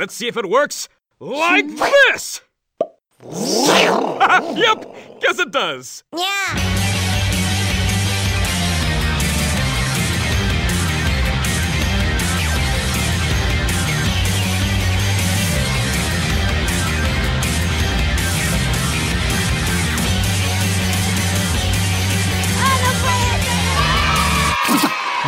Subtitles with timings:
[0.00, 0.88] Let's see if it works.
[1.18, 2.40] Like this!
[3.22, 6.04] yep, guess it does.
[6.16, 6.79] Yeah.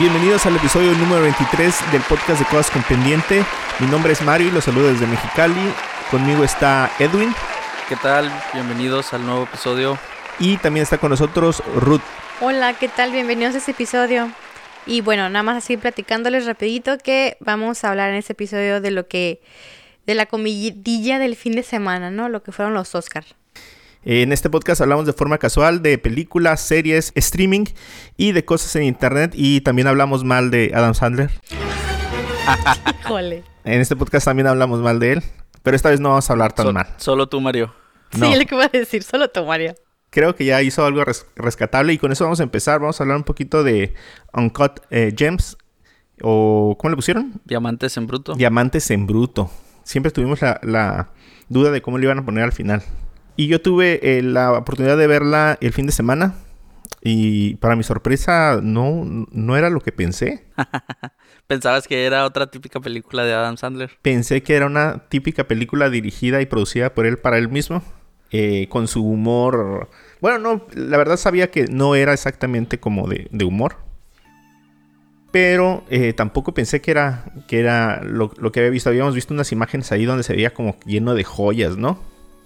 [0.02, 3.44] Bienvenidos al episodio número 23 del podcast de Cosas con Pendiente.
[3.78, 5.72] Mi nombre es Mario y los saludo desde Mexicali.
[6.10, 7.32] Conmigo está Edwin.
[7.88, 8.28] ¿Qué tal?
[8.52, 9.96] Bienvenidos al nuevo episodio.
[10.40, 12.00] Y también está con nosotros Ruth.
[12.40, 13.12] Hola, ¿qué tal?
[13.12, 14.28] Bienvenidos a este episodio.
[14.86, 18.90] Y bueno, nada más así platicándoles rapidito que vamos a hablar en este episodio de
[18.90, 19.40] lo que
[20.04, 22.28] de la comidilla del fin de semana, ¿no?
[22.28, 23.36] Lo que fueron los Oscars.
[24.04, 27.66] En este podcast hablamos de forma casual de películas, series, streaming
[28.16, 31.30] y de cosas en internet y también hablamos mal de Adam Sandler.
[33.04, 33.44] Híjole.
[33.64, 35.22] En este podcast también hablamos mal de él,
[35.62, 36.86] pero esta vez no vamos a hablar tan So- mal.
[36.96, 37.72] Solo tú, Mario.
[38.18, 38.26] No.
[38.26, 39.74] Sí, lo que iba a decir, solo tú, Mario.
[40.10, 42.80] Creo que ya hizo algo res- rescatable y con eso vamos a empezar.
[42.80, 43.94] Vamos a hablar un poquito de
[44.34, 45.56] Uncut eh, Gems
[46.20, 47.40] o ¿cómo le pusieron?
[47.44, 48.34] Diamantes en bruto.
[48.34, 49.50] Diamantes en bruto.
[49.84, 51.10] Siempre tuvimos la, la
[51.48, 52.82] duda de cómo le iban a poner al final.
[53.36, 56.34] Y yo tuve eh, la oportunidad de verla el fin de semana.
[57.04, 60.44] Y para mi sorpresa, no, no era lo que pensé.
[61.48, 63.90] Pensabas que era otra típica película de Adam Sandler.
[64.02, 67.82] Pensé que era una típica película dirigida y producida por él para él mismo.
[68.30, 69.90] eh, con su humor.
[70.20, 73.76] Bueno, no, la verdad sabía que no era exactamente como de, de humor.
[75.30, 78.90] Pero eh, tampoco pensé que era, que era lo, lo que había visto.
[78.90, 81.98] Habíamos visto unas imágenes ahí donde se veía como lleno de joyas, ¿no?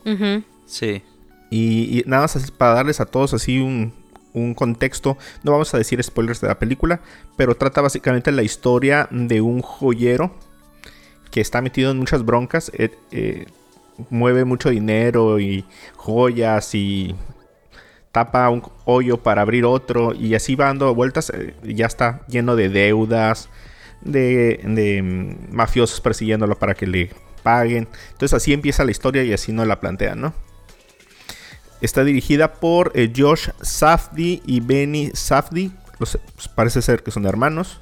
[0.04, 0.44] Ujú.
[0.66, 1.02] Sí.
[1.50, 3.92] Y, nada más para darles a todos así un,
[4.32, 5.16] un contexto.
[5.42, 7.00] No vamos a decir spoilers de la película,
[7.36, 10.34] pero trata básicamente la historia de un joyero
[11.30, 12.70] que está metido en muchas broncas.
[12.74, 13.46] eh, eh,
[14.10, 15.64] mueve mucho dinero y
[15.96, 17.14] joyas y
[18.12, 21.30] tapa un hoyo para abrir otro y así va dando vueltas.
[21.30, 23.48] eh, ya está lleno de deudas,
[24.02, 27.10] de, de, mm, mafiosos persiguiéndolo para que le
[27.42, 27.88] paguen.
[28.12, 30.34] Entonces así empieza la historia y así nos la plantean, ¿no?
[31.80, 35.70] Está dirigida por eh, Josh Safdie y Benny Safdie.
[35.98, 37.80] Los- pues, parece ser que son hermanos.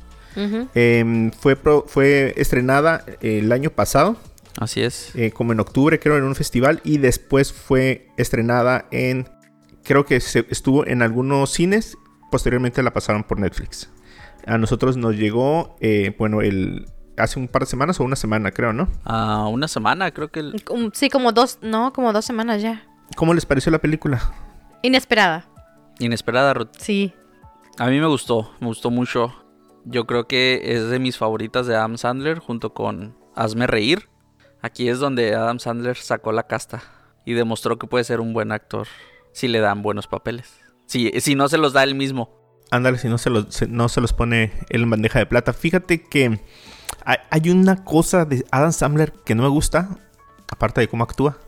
[0.75, 4.17] Em, fue, pro- fue estrenada eh, el año pasado,
[4.59, 5.13] Así es.
[5.15, 6.81] eh, como en octubre, creo, en un festival.
[6.85, 9.29] Y después fue estrenada en.
[9.85, 11.97] Creo que se, estuvo en algunos cines.
[12.33, 13.91] Posteriormente la pasaron por Netflix.
[14.47, 18.51] A nosotros nos llegó, eh, bueno, el hace un par de semanas o una semana,
[18.51, 18.89] creo, ¿no?
[19.05, 20.41] Ah, una semana, creo que.
[20.41, 22.83] el- Sí, como dos, no, como dos semanas ya.
[23.17, 24.33] ¿Cómo les pareció la película?
[24.83, 25.47] Inesperada.
[25.99, 26.55] Inesperada.
[26.55, 26.71] Ruth.
[26.79, 27.15] Sí.
[27.79, 28.51] A mí me gustó.
[28.61, 29.35] Me gustó mucho.
[29.85, 34.09] Yo creo que es de mis favoritas de Adam Sandler junto con Hazme Reír.
[34.63, 36.83] Aquí es donde Adam Sandler sacó la casta
[37.27, 38.87] y demostró que puede ser un buen actor
[39.33, 40.59] si le dan buenos papeles.
[40.87, 42.31] Si, si no se los da él mismo.
[42.71, 45.53] Ándale, si no se, los, se- no se los pone él en bandeja de plata.
[45.53, 46.41] Fíjate que
[47.05, 49.91] hay, hay una cosa de Adam Sandler que no me gusta,
[50.51, 51.39] aparte de cómo actúa.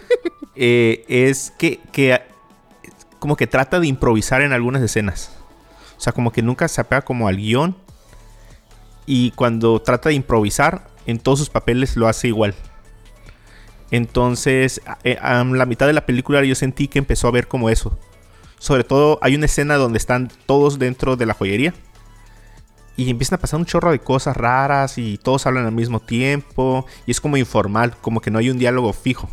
[0.54, 2.20] eh, es que, que
[3.18, 5.32] como que trata de improvisar en algunas escenas.
[5.96, 7.76] O sea, como que nunca se apega como al guion.
[9.06, 12.54] Y cuando trata de improvisar, en todos sus papeles lo hace igual.
[13.90, 17.46] Entonces, a, eh, a la mitad de la película yo sentí que empezó a ver
[17.46, 17.98] como eso.
[18.58, 21.74] Sobre todo hay una escena donde están todos dentro de la joyería.
[22.96, 26.86] Y empiezan a pasar un chorro de cosas raras y todos hablan al mismo tiempo.
[27.06, 29.28] Y es como informal, como que no hay un diálogo fijo.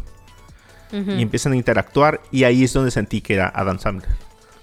[0.92, 4.10] Y empiezan a interactuar y ahí es donde sentí que era Adam Sandler.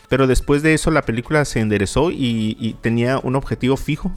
[0.09, 4.11] Pero después de eso la película se enderezó y, y tenía un objetivo fijo.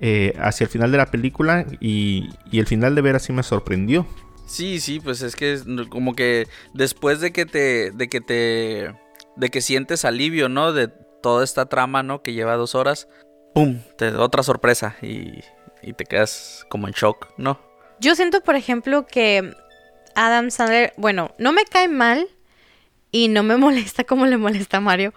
[0.00, 3.42] eh, hacia el final de la película y, y el final de ver así me
[3.42, 4.06] sorprendió.
[4.46, 8.92] Sí, sí, pues es que es como que después de que te, de que te,
[9.36, 10.72] de que sientes alivio, ¿no?
[10.72, 10.88] De
[11.22, 12.22] toda esta trama, ¿no?
[12.22, 13.08] Que lleva dos horas,
[13.54, 13.78] ¡pum!
[13.96, 15.40] Te da otra sorpresa y,
[15.82, 17.60] y te quedas como en shock, ¿no?
[18.00, 19.54] Yo siento, por ejemplo, que
[20.14, 22.26] Adam Sandler, bueno, no me cae mal
[23.10, 25.14] y no me molesta como le molesta a Mario,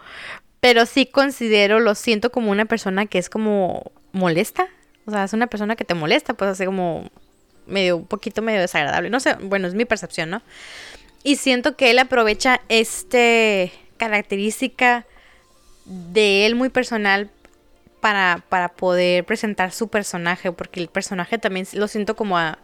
[0.60, 4.68] pero sí considero, lo siento como una persona que es como molesta.
[5.06, 7.10] O sea, es una persona que te molesta, pues así como
[7.68, 9.10] medio, un poquito medio desagradable.
[9.10, 10.42] No sé, bueno, es mi percepción, ¿no?
[11.24, 15.06] Y siento que él aprovecha este característica
[15.86, 17.30] de él muy personal
[18.00, 22.60] para, para poder presentar su personaje, porque el personaje también lo siento como a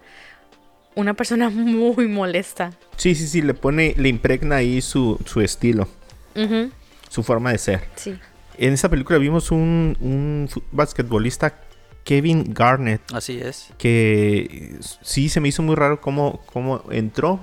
[0.96, 2.72] una persona muy molesta.
[2.98, 5.88] Sí, sí, sí, le pone, le impregna ahí su, su estilo,
[7.10, 7.82] su forma de ser.
[7.96, 8.18] sí.
[8.58, 11.58] En esa película vimos un, un basquetbolista
[12.04, 13.70] Kevin Garnett, Así es.
[13.80, 17.40] que sí se me hizo muy raro cómo, cómo entró,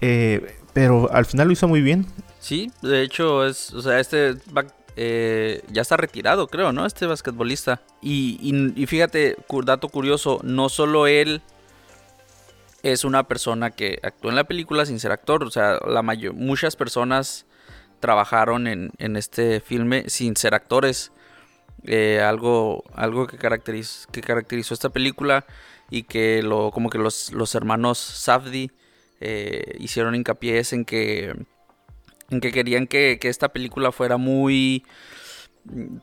[0.00, 2.06] eh, pero al final lo hizo muy bien.
[2.40, 4.34] Sí, de hecho, es, o sea, este
[4.96, 6.86] eh, ya está retirado, creo, ¿no?
[6.86, 7.82] Este basquetbolista.
[8.02, 11.42] Y, y- y fíjate, dato curioso, no solo él
[12.92, 16.34] es una persona que actuó en la película sin ser actor, o sea, la mayor,
[16.34, 17.46] muchas personas
[18.00, 21.12] trabajaron en, en este filme sin ser actores.
[21.84, 25.46] Eh, algo algo que, caracteriz- que caracterizó esta película
[25.90, 28.72] y que lo como que los, los hermanos Safdie
[29.20, 31.34] eh, hicieron hincapié en que
[32.30, 34.84] en que querían que, que esta película fuera muy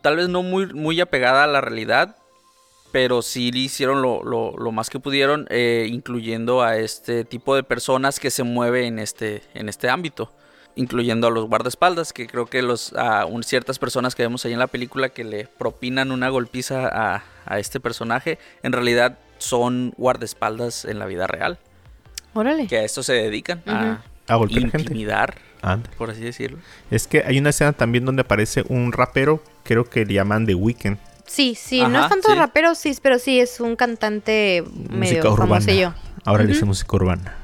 [0.02, 2.16] tal vez no muy muy apegada a la realidad
[2.96, 7.54] pero sí le hicieron lo, lo- lo más que pudieron eh, incluyendo a este tipo
[7.54, 10.32] de personas que se mueve en este en este ámbito
[10.76, 14.54] incluyendo a los guardaespaldas, que creo que los a un- ciertas personas que vemos ahí
[14.54, 19.94] en la película que le propinan una golpiza a, a este personaje, en realidad son
[19.98, 21.60] guardaespaldas en la vida real,
[22.34, 22.66] Órale.
[22.68, 24.78] que a esto se dedican, a A golpear gente.
[24.84, 25.90] intimidar, Anda.
[25.98, 26.60] por así decirlo.
[26.92, 30.56] Es que hay una escena también donde aparece un rapero, creo que le llaman The
[30.56, 30.98] Weeknd.
[31.36, 32.36] Sí, sí, no es tanto sí.
[32.36, 35.60] rapero, sí, pero sí es un cantante medio música urbana.
[35.60, 35.94] famosillo.
[36.24, 37.36] Ahora le dice música urbana.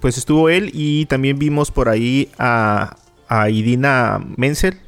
[0.00, 2.96] Pues estuvo él y también vimos por ahí a,
[3.28, 4.24] a Idina.
[4.36, 4.80] Menzel.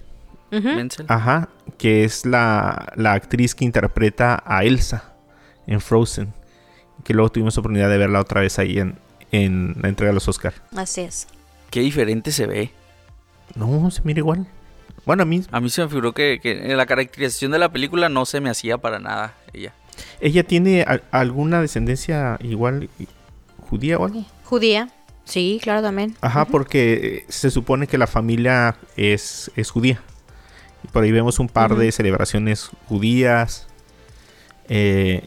[1.09, 1.49] ajá,
[1.79, 5.15] que es la, la actriz que interpreta a Elsa
[5.67, 6.33] en Frozen.
[7.03, 8.99] Que luego tuvimos oportunidad de verla otra vez ahí en,
[9.33, 10.55] en la entrega de los Oscar.
[10.77, 11.27] Así es.
[11.71, 12.71] Qué diferente se ve.
[13.57, 14.47] No, se mira igual.
[15.07, 17.71] Bueno, a mí, A mí se me figuró que, que en la caracterización de la
[17.71, 19.73] película no se me hacía para nada ella.
[20.21, 22.89] ella tiene a- alguna descendencia igual
[23.69, 24.25] judía o algo.
[24.45, 24.91] Judía.
[25.25, 26.17] Sí, claro, también.
[26.23, 30.01] Ajá, porque eh, se supone que la familia es, es judía.
[30.85, 33.67] Y por ahí vemos un par de celebraciones judías.
[34.69, 35.23] Eh,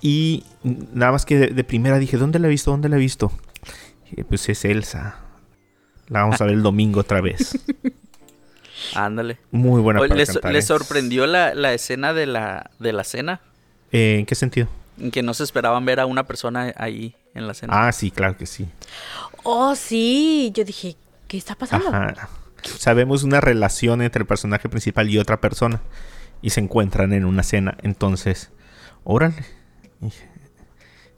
[0.00, 2.70] y nada más que de, de primera dije, ¿dónde la he visto?
[2.70, 3.30] ¿Dónde la he visto?
[4.12, 5.16] Y, pues es Elsa.
[6.08, 7.58] La vamos a ver el domingo otra vez.
[8.94, 9.38] Ándale.
[9.50, 10.68] Muy buena Oye, para ¿Les, cantar, les ¿eh?
[10.68, 13.40] sorprendió la, la escena de la, de la cena?
[13.92, 14.68] Eh, ¿En qué sentido?
[14.98, 17.86] En que no se esperaban ver a una persona ahí en la cena.
[17.86, 18.68] Ah, sí, claro que sí.
[19.42, 20.50] Oh, sí.
[20.54, 20.96] Yo dije,
[21.28, 21.88] ¿qué está pasando?
[21.88, 22.28] Ajá.
[22.62, 25.80] Sabemos una relación entre el personaje principal y otra persona.
[26.42, 27.76] Y se encuentran en una cena.
[27.82, 28.50] Entonces,
[29.04, 29.44] órale.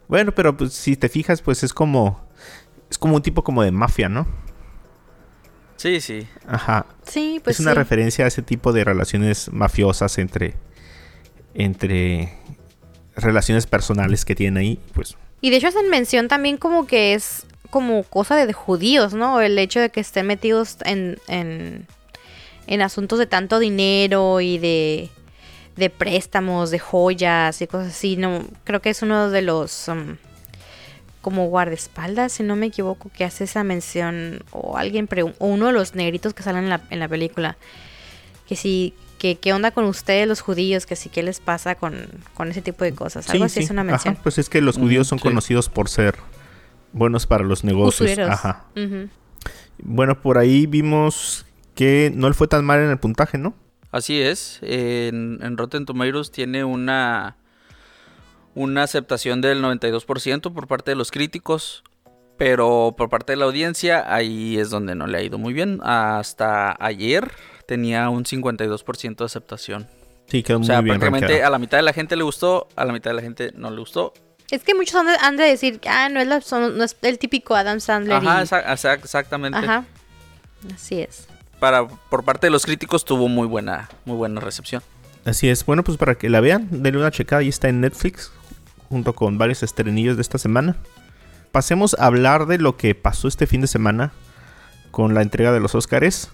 [0.07, 2.27] Bueno, pero pues si te fijas, pues es como.
[2.89, 4.27] Es como un tipo como de mafia, ¿no?
[5.83, 6.25] Sí, sí.
[6.47, 6.85] Ajá.
[7.05, 7.77] Sí, pues es una sí.
[7.77, 10.53] referencia a ese tipo de relaciones mafiosas entre.
[11.53, 12.33] Entre
[13.17, 14.79] relaciones personales que tienen ahí.
[14.93, 15.17] Pues.
[15.41, 19.41] Y de hecho hacen mención también como que es como cosa de, de judíos, ¿no?
[19.41, 21.85] El hecho de que estén metidos en, en,
[22.65, 25.09] en asuntos de tanto dinero y de,
[25.75, 28.15] de préstamos, de joyas y cosas así.
[28.15, 30.15] No, creo que es uno de los um,
[31.23, 35.07] como guardaespaldas, si no me equivoco, que hace esa mención o alguien
[35.39, 37.57] o uno de los negritos que salen en la, en la película.
[38.45, 42.09] Que sí, que qué onda con ustedes los judíos, que sí, qué les pasa con,
[42.33, 43.29] con ese tipo de cosas.
[43.29, 44.15] Algo así es una mención.
[44.15, 45.23] Ajá, pues es que los judíos son sí.
[45.23, 46.15] conocidos por ser
[46.91, 48.11] buenos para los negocios.
[48.11, 48.29] Usureros.
[48.29, 48.65] Ajá.
[48.75, 49.07] Ujú.
[49.77, 53.55] Bueno, por ahí vimos que no le fue tan mal en el puntaje, ¿no?
[53.91, 54.59] Así es.
[54.61, 57.37] En, en Rotten Tomatoes tiene una,
[58.55, 61.83] una aceptación del 92% por parte de los críticos.
[62.37, 65.79] Pero por parte de la audiencia, ahí es donde no le ha ido muy bien.
[65.83, 67.31] Hasta ayer
[67.67, 69.87] tenía un 52% de aceptación.
[70.27, 71.47] Sí, quedó O sea, muy bien prácticamente rankeado.
[71.47, 73.69] a la mitad de la gente le gustó, a la mitad de la gente no
[73.69, 74.13] le gustó.
[74.49, 76.97] Es que muchos han de, han de decir, ah, no es, la- son- no es
[77.03, 78.17] el típico Adam Sandler.
[78.17, 79.57] Ajá, y- exactamente.
[79.59, 79.85] Ajá.
[80.73, 81.27] Así es.
[81.59, 84.81] Para, por parte de los críticos tuvo muy buena, muy buena recepción.
[85.23, 85.65] Así es.
[85.65, 87.41] Bueno, pues para que la vean, denle una checada.
[87.41, 88.31] Ahí está en Netflix,
[88.93, 90.77] junto con varios estrenillos de esta semana.
[91.51, 94.13] Pasemos a hablar de lo que pasó este fin de semana
[94.91, 96.29] con la entrega de los Óscares.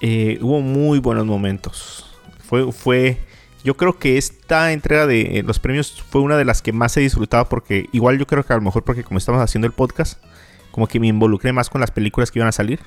[0.00, 2.06] Eh, hubo muy buenos momentos.
[2.48, 3.18] Fue, fue,
[3.64, 6.96] yo creo que esta entrega de eh, los premios fue una de las que más
[6.96, 9.72] he disfrutado porque igual yo creo que a lo mejor porque como estamos haciendo el
[9.72, 10.22] podcast,
[10.70, 12.80] como que me involucré más con las películas que iban a salir.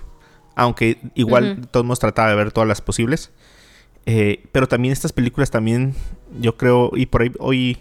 [0.55, 1.67] Aunque igual Ujú.
[1.67, 3.31] todos hemos tratado de ver todas las posibles.
[4.05, 5.95] Eh, pero también estas películas también,
[6.39, 7.79] yo creo, y por ahí hoy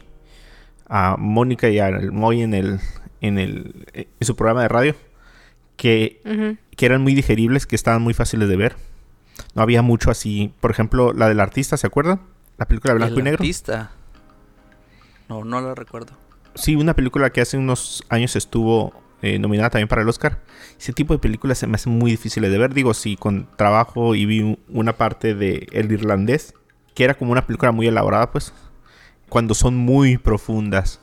[0.95, 2.79] a Mónica y al Moy en el,
[3.23, 4.95] en el, eh, en su programa de radio,
[5.79, 6.21] que,
[6.77, 8.77] que eran muy digeribles, que estaban muy fáciles de ver.
[9.55, 12.21] No había mucho así, por ejemplo, la del artista, ¿se acuerdan?
[12.59, 13.43] La película de blanco El y negro.
[13.43, 13.91] artista.
[15.29, 16.13] No, no la recuerdo.
[16.55, 20.41] Sí, una película que hace unos años estuvo eh, nominada también para el Oscar.
[20.79, 22.75] Ese tipo de películas se me hacen muy difíciles de ver.
[22.75, 26.53] Digo, sí, con trabajo y vi un- una parte de El Irlandés,
[26.95, 28.53] que era como una película muy elaborada, pues.
[29.33, 31.01] Cuando son muy profundas,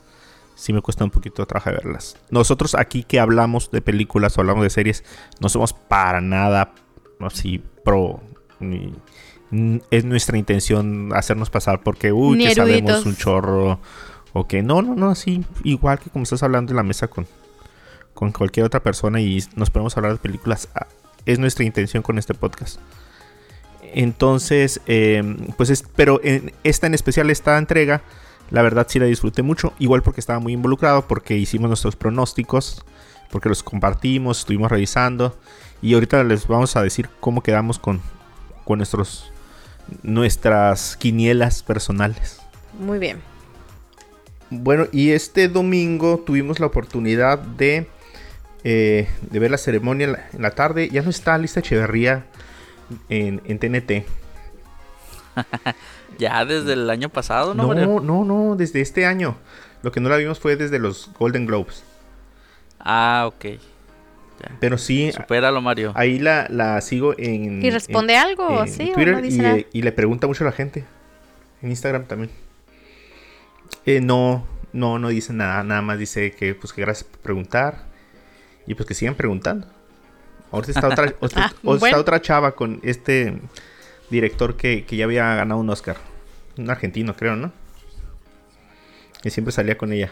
[0.56, 2.16] sí me cuesta un poquito de trabajo verlas.
[2.30, 5.04] Nosotros aquí que hablamos de películas o hablamos de series,
[5.40, 6.74] no somos para nada
[7.22, 8.22] así pro.
[8.60, 8.94] ni-
[9.52, 13.80] n- es nuestra intención hacernos pasar porque, uy, Ni que sabemos un chorro.
[14.34, 17.26] O que no, no, no, así, igual que como estás hablando en la mesa con,
[18.14, 20.70] con cualquier otra persona y nos podemos hablar de películas.
[20.76, 20.86] ah,
[21.26, 22.80] Es nuestra intención con este podcast.
[23.94, 25.24] Entonces, eh,
[25.58, 28.02] pues es, pero en esta en especial, esta entrega,
[28.52, 29.74] la verdad sí la disfruté mucho.
[29.80, 32.84] Igual porque estaba muy involucrado, porque hicimos nuestros pronósticos,
[33.32, 35.38] porque los compartimos, estuvimos revisando.
[35.82, 38.02] Y ahorita les vamos a decir cómo quedamos con,
[38.66, 39.32] con nuestros,
[40.04, 42.42] nuestras quinielas personales.
[42.78, 43.22] Muy bien.
[44.50, 47.88] Bueno, y este domingo tuvimos la oportunidad de,
[48.64, 50.90] eh, de ver la ceremonia en la, en la tarde.
[50.90, 52.26] Ya no está Lista Echeverría
[53.10, 54.06] en, en TNT.
[56.18, 57.74] Ya desde el año pasado, ¿no?
[57.74, 59.38] No, no, no, desde este año.
[59.84, 61.84] Lo que no la vimos fue desde los Golden Globes.
[62.78, 63.46] Ah, ok.
[64.60, 65.94] Pero sí, Supéralo, Mario.
[65.96, 67.64] ahí la, la sigo en...
[67.64, 68.62] ¿Y responde en- algo?
[68.64, 68.90] en ¿Sí?
[68.92, 69.58] ¿O Twitter no dice y, nada?
[69.58, 70.84] eh, y le pregunta mucho a la gente.
[71.62, 72.32] En Instagram también.
[73.86, 75.64] Eh, no, no, no dice nada.
[75.64, 77.86] Nada más dice que, pues, que gracias por preguntar.
[78.68, 79.68] Y pues que sigan preguntando.
[80.52, 83.40] Ahorita está otra, otra- Ah, está otra chava con este
[84.10, 85.98] director que, que ya había ganado un Oscar.
[86.58, 87.52] Un argentino, creo, ¿no?
[89.22, 90.12] Que siempre salía con ella.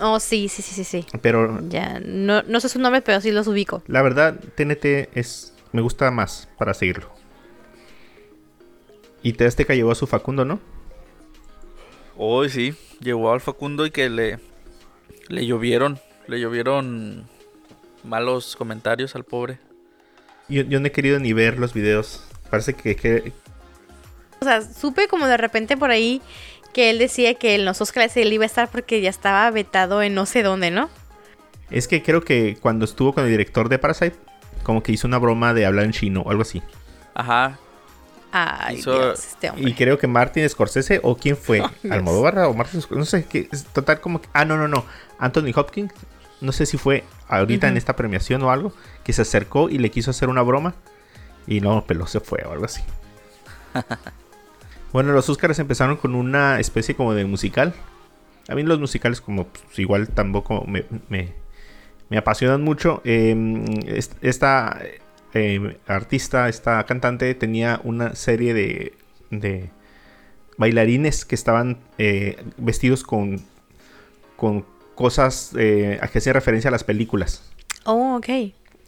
[0.00, 1.06] Oh, sí, sí, sí, sí, sí.
[1.20, 3.82] Pero Ya, no, no sé su nombre, pero sí los ubico.
[3.86, 5.54] la verdad, TNT es.
[5.72, 7.10] Me gusta más para seguirlo.
[9.22, 10.58] Y te Azteca llevó a su Facundo, ¿no?
[12.16, 14.38] Hoy sí, llegó al Facundo y que le,
[15.28, 17.28] le llovieron, le llovieron
[18.04, 19.58] malos comentarios al pobre.
[20.48, 22.24] Yo, yo no he querido ni ver los videos.
[22.50, 23.32] Parece que, que-
[24.40, 26.20] O sea, supe como de repente por ahí
[26.72, 30.02] que él decía que en los Oscars él iba a estar porque ya estaba vetado
[30.02, 30.88] en no sé dónde, ¿no?
[31.70, 34.16] es que creo que cuando estuvo con el director de Parasite,
[34.64, 36.60] como que hizo una broma de hablar en chino o algo así.
[37.14, 37.58] Ajá,
[38.32, 39.70] Ay, Hizo- Dios, este hombre.
[39.70, 41.92] Y creo que Martin Scorsese, o quién fue, Dios.
[41.94, 44.84] Almodóvar o Martin Scorsese, no sé, que es total como que, ah, no, no, no,
[45.18, 45.92] Anthony Hopkins,
[46.40, 48.72] no sé si fue ahorita en esta premiación o algo,
[49.04, 50.74] que se acercó y le quiso hacer una broma
[51.46, 52.82] y no, pero se fue o algo así.
[54.92, 57.74] bueno, los Oscars empezaron con una especie como de musical.
[58.48, 61.32] A mí los musicales como pues, igual tampoco me, me,
[62.08, 63.00] me apasionan mucho.
[63.04, 63.36] Eh,
[63.86, 64.80] est- esta
[65.34, 68.94] eh, artista, esta cantante tenía una serie de,
[69.30, 69.70] de
[70.56, 73.40] bailarines que estaban eh, vestidos con,
[74.36, 74.64] con
[75.00, 77.42] cosas eh, a que hacían referencia a las películas.
[77.84, 78.28] Oh, ok.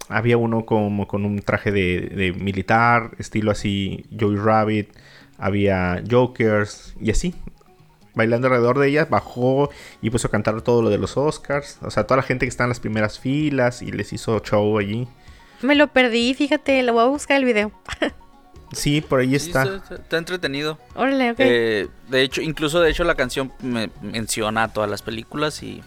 [0.09, 4.91] Había uno como con un traje de, de militar, estilo así, Joey Rabbit.
[5.39, 7.35] Había Jokers y así.
[8.15, 9.71] Bailando alrededor de ella, bajó
[10.03, 11.79] y puso a cantar todo lo de los Oscars.
[11.81, 14.77] O sea, toda la gente que está en las primeras filas y les hizo show
[14.79, 15.09] allí.
[15.63, 17.73] Me lo perdí, fíjate, lo voy a buscar el video.
[18.75, 19.65] Sí, por ahí Sí, está.
[19.65, 20.79] está, está entretenido.
[20.95, 21.37] Órale, ok.
[21.41, 25.83] Eh, de hecho, incluso de hecho la canción me- menciona a todas las películas y,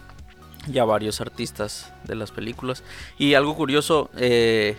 [0.72, 2.84] y a varios artistas de las películas.
[3.18, 4.76] Y algo curioso, eh,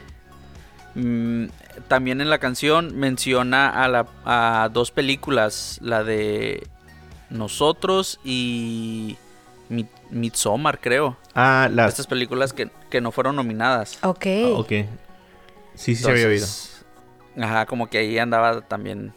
[0.95, 1.45] mm,
[1.88, 6.66] también en la canción menciona a, la, a dos películas, la de
[7.31, 9.16] Nosotros y
[9.69, 11.16] Mi- Midsommar, creo.
[11.35, 11.90] Ah, las.
[11.90, 13.99] Estas películas que, que no fueron nominadas.
[14.02, 14.26] ok.
[14.26, 14.69] Ah, ok.
[15.75, 16.47] Sí, sí, se había oído.
[17.38, 19.12] Ajá, como que ahí andaba también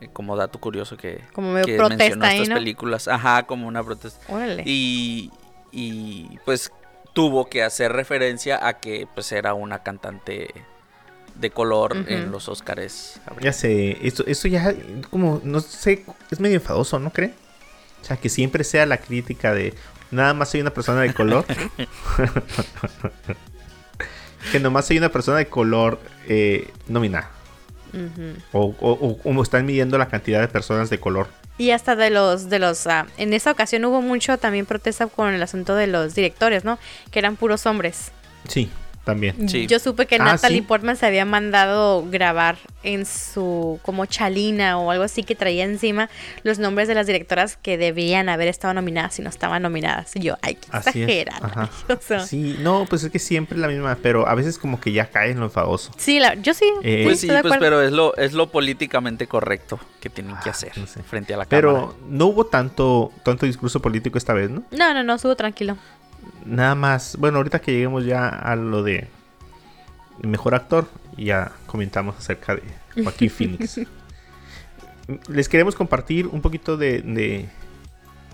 [0.00, 2.54] eh, como dato curioso que, Como medio que protesta mencionó ahí, estas ¿no?
[2.56, 3.06] películas.
[3.06, 4.20] Ajá, como una protesta.
[4.32, 4.64] Órale.
[4.66, 5.30] Y,
[5.72, 6.70] y pues
[7.12, 10.48] tuvo que hacer referencia a que pues era una cantante
[11.34, 13.20] de color en los Óscares.
[13.40, 14.74] Ya sé, esto, esto ya
[15.10, 17.32] como, no sé, es medio enfadoso, ¿no cree?
[18.00, 19.74] O sea, que siempre sea la crítica de
[20.10, 21.44] nada más soy una persona de color.
[24.52, 27.30] que nomás soy una persona de color eh, nominada.
[27.92, 28.34] Ujú.
[28.52, 31.28] O, o, o como están midiendo la cantidad de personas de color.
[31.62, 35.32] Y hasta de los, de los, ah, en esa ocasión hubo mucho también protesta con
[35.32, 36.76] el asunto de los directores, ¿no?
[37.12, 38.10] Que eran puros hombres.
[38.48, 38.68] Sí,
[39.04, 39.48] también.
[39.48, 39.66] Sí.
[39.66, 40.62] Yo supe que Ah, Natalie ¿sí?
[40.62, 46.08] Portman se había mandado grabar en su como chalina o algo así que traía encima
[46.44, 50.14] los nombres de las directoras que debían haber estado nominadas y no estaban nominadas.
[50.16, 51.70] Y yo, ay, qué exagerada.
[51.88, 54.58] O sea, sí, Sí, no, pues es que siempre es la misma, pero a veces
[54.58, 55.92] como que ya cae en lo enfadoso.
[56.18, 56.64] la- yo sí.
[56.82, 60.52] Eh, Pues sí, pues pero es lo, es lo políticamente correcto que tienen que Ah,
[60.52, 61.02] hacer no sé.
[61.02, 61.56] frente a la cámara.
[61.68, 64.62] Pero no hubo tanto, tanto discurso político esta vez, ¿no?
[64.70, 65.76] No, no, no, estuvo tranquilo.
[66.44, 69.08] Nada más, bueno, ahorita que lleguemos ya a lo de
[70.22, 70.86] mejor actor,
[71.16, 72.62] ya comentamos acerca de
[73.02, 73.80] Joaquín Phoenix.
[75.28, 77.48] Les queremos compartir un poquito de, de,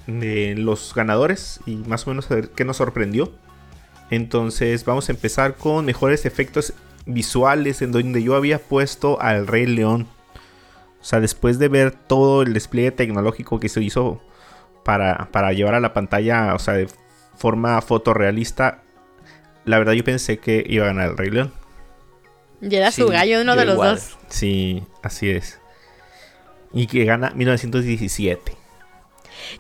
[0.07, 3.33] de los ganadores y más o menos a ver qué nos sorprendió.
[4.11, 6.73] Entonces vamos a empezar con mejores efectos
[7.07, 10.07] visuales en donde yo había puesto al Rey León.
[11.01, 14.21] O sea, después de ver todo el despliegue tecnológico que se hizo
[14.85, 16.89] para, para llevar a la pantalla, o sea, de
[17.39, 18.83] forma fotorrealista,
[19.65, 21.53] la verdad yo pensé que iba a ganar el Rey León.
[22.61, 23.95] Y era Sí, su gallo uno de los igual.
[23.95, 24.17] dos.
[24.29, 25.61] Sí, así es.
[26.73, 28.53] Y que gana 1917.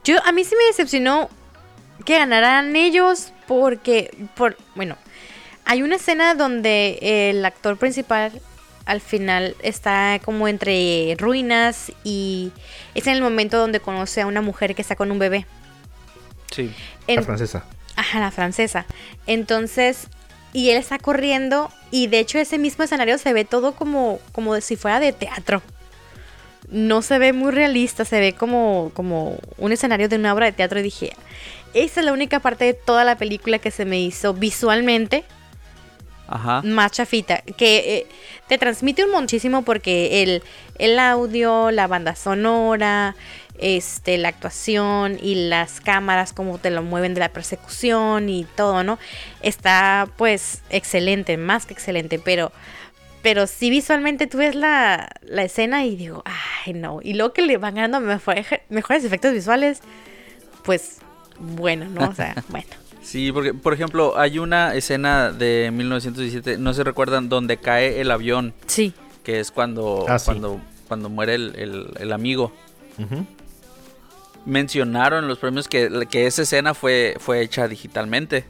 [0.04, 1.30] Yo, a mí sí me decepcionó
[2.04, 4.96] que ganaran ellos porque, por, bueno,
[5.64, 6.98] hay una escena donde
[7.30, 8.32] el actor principal
[8.84, 12.52] al final está como entre ruinas y
[12.94, 15.46] es en el momento donde conoce a una mujer que está con un bebé.
[16.50, 16.72] Sí.
[17.06, 17.64] La En- francesa.
[17.96, 18.86] Ajá, la francesa.
[19.26, 20.06] Entonces,
[20.52, 24.60] y él está corriendo y de hecho ese mismo escenario se ve todo como, como
[24.60, 25.62] si fuera de teatro.
[26.70, 30.52] No se ve muy realista, se ve como, como un escenario de una obra de
[30.52, 31.12] teatro y dije,
[31.74, 35.24] esa es la única parte de toda la película que se me hizo visualmente
[36.26, 36.60] Ajá.
[36.62, 38.06] más chafita, que eh,
[38.48, 40.42] te transmite un muchísimo porque el,
[40.78, 43.16] el audio, la banda sonora,
[43.58, 48.84] este, la actuación y las cámaras, como te lo mueven de la persecución y todo,
[48.84, 48.98] ¿no?
[49.42, 52.52] Está pues excelente, más que excelente, pero,
[53.22, 56.22] pero sí visualmente tú ves la, la escena y digo,
[56.64, 59.80] ay no, y luego que le van ganando mejores, mejores efectos visuales,
[60.64, 60.98] pues
[61.38, 62.08] bueno, ¿no?
[62.08, 62.66] O sea, bueno.
[63.02, 68.10] Sí, porque, por ejemplo, hay una escena de 1917, no se recuerdan, donde cae el
[68.10, 68.92] avión, Sí,
[69.24, 70.26] que es cuando, Ah, sí.
[70.26, 72.52] cuando, cuando muere el, el- el amigo.
[72.98, 73.24] Ujú.
[74.48, 78.44] Mencionaron en los premios que, que esa escena fue, fue hecha digitalmente.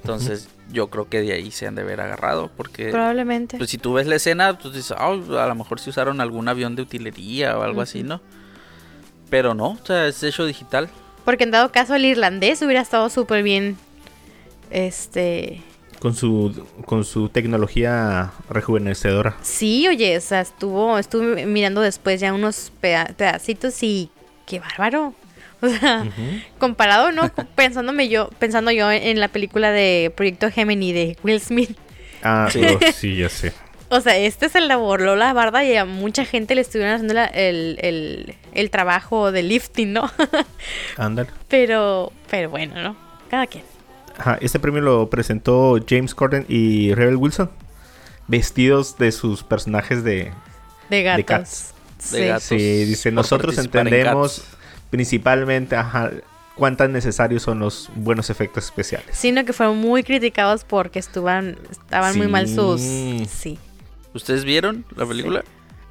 [0.00, 3.58] Entonces, yo creo que de ahí se han de haber agarrado, porque probablemente.
[3.58, 6.48] pues, si tú ves la escena, pues dices, "Ah, a lo mejor si usaron algún
[6.48, 8.20] avión de utilería o algo así, ¿no?
[9.30, 10.88] Pero no, o sea, es hecho digital.
[11.24, 13.76] Porque en dado caso el irlandés hubiera estado súper bien.
[14.70, 15.60] Este.
[15.98, 19.36] Con su, con su tecnología rejuvenecedora.
[19.42, 24.10] Sí, oye, o sea, estuvo, estuve mirando después ya unos peda- pedacitos y
[24.46, 25.14] qué bárbaro.
[25.62, 26.04] O sea,
[26.58, 27.30] comparado, ¿no?
[27.54, 31.76] Pensándome yo, pensando yo en, en la película de Proyecto Gemini de Will Smith.
[32.22, 32.60] Ah, Sí.
[32.64, 33.52] oh, sí, ya sé.
[33.88, 37.14] O sea, este se la voló la barda y a mucha gente le estuvieron haciendo
[37.14, 40.10] la- el, el, el trabajo de lifting, ¿no?
[40.96, 41.30] Ándale.
[41.48, 42.96] pero, pero bueno, ¿no?
[43.30, 43.64] Cada quien.
[44.18, 47.50] Ajá, este premio lo presentó James Corden y Rebel Wilson.
[48.28, 50.32] Vestidos de sus personajes de...
[50.90, 51.24] De gatos.
[51.24, 51.74] Cats.
[51.98, 52.16] Sí.
[52.16, 52.42] De gatos.
[52.44, 54.56] Sí, dice, nosotros en entendemos Cats".
[54.90, 56.10] Principalmente ajá,
[56.54, 59.16] cuán tan necesarios son los buenos efectos especiales.
[59.16, 62.80] Sino que fueron muy criticados porque estuvan, estaban muy mal sus...
[62.80, 63.58] Sí.
[64.14, 65.44] ¿Ustedes vieron la película?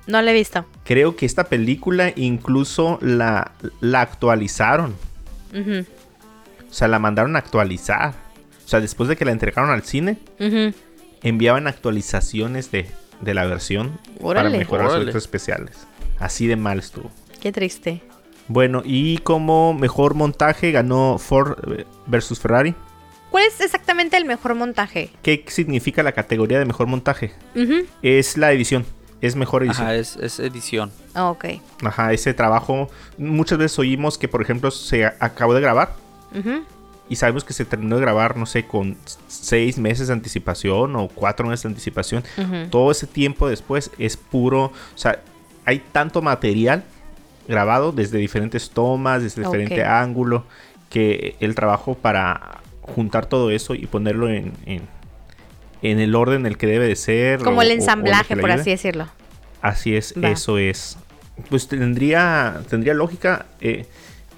[0.08, 0.66] No la he visto.
[0.84, 4.96] Creo que esta película incluso la, la actualizaron.
[5.54, 8.14] O sea, la mandaron a actualizar.
[8.66, 10.18] O sea, después de que la entregaron al cine,
[11.22, 12.90] enviaban actualizaciones de,
[13.22, 14.50] de la versión Órale.
[14.50, 15.04] para mejorar los Órale.
[15.06, 15.78] efectos especiales.
[16.20, 17.12] Así de mal estuvo.
[17.40, 18.02] Qué triste.
[18.48, 22.76] Bueno, y como mejor montaje ganó Ford eh, versus Ferrari.
[23.32, 25.10] ¿Cuál es exactamente el mejor montaje?
[25.22, 27.34] ¿Qué significa la categoría de mejor montaje?
[28.02, 28.86] Es la edición.
[29.20, 29.88] Es mejor edición.
[29.88, 30.92] Ajá, Ajá, es, es edición.
[31.14, 31.46] Ah, ok.
[32.12, 32.90] ese trabajo.
[33.18, 35.96] Muchas veces oímos que, por ejemplo, se acabó de grabar.
[37.10, 41.08] Y sabemos que se terminó de grabar, no sé, con seis meses de anticipación o
[41.08, 42.24] cuatro meses de anticipación.
[42.70, 44.66] Todo ese tiempo después es puro.
[44.66, 45.20] O sea,
[45.66, 46.84] hay tanto material
[47.48, 50.46] grabado desde diferentes tomas, desde diferente ángulo,
[50.90, 54.82] que el trabajo para juntar todo eso y ponerlo en, en,
[55.82, 57.42] en el orden en el que debe de ser.
[57.42, 59.08] Como o- el ensamblaje, por así decirlo.
[59.62, 60.30] Así es, Va.
[60.30, 60.98] eso es.
[61.50, 63.86] Pues tendría, tendría lógica eh,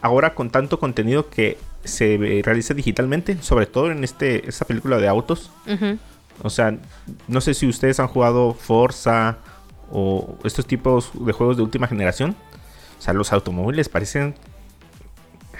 [0.02, 4.98] ahora con tanto contenido que se eh, realiza digitalmente, sobre todo en este esta película
[4.98, 5.52] de autos.
[6.44, 6.76] O sea,
[7.28, 9.38] no sé si ustedes han jugado Forza
[9.92, 12.36] o estos tipos de juegos de última generación.
[12.98, 14.36] O sea, los automóviles parecen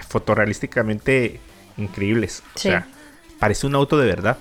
[0.08, 1.40] fotorrealísticamente
[1.76, 2.42] increíbles.
[2.54, 2.68] O Sí.
[2.68, 2.86] sea,
[3.38, 4.38] parece un auto de verdad.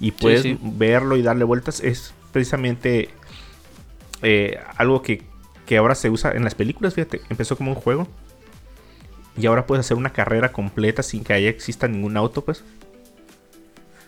[0.00, 0.58] Y puedes sí.
[0.60, 1.80] verlo y darle vueltas.
[1.80, 3.10] Es precisamente
[4.22, 5.22] eh, algo que,
[5.66, 6.94] que ahora se usa en las películas.
[6.94, 8.06] Fíjate, empezó como un juego.
[9.36, 12.62] Y ahora puedes hacer una carrera completa sin que haya exista ningún auto, pues.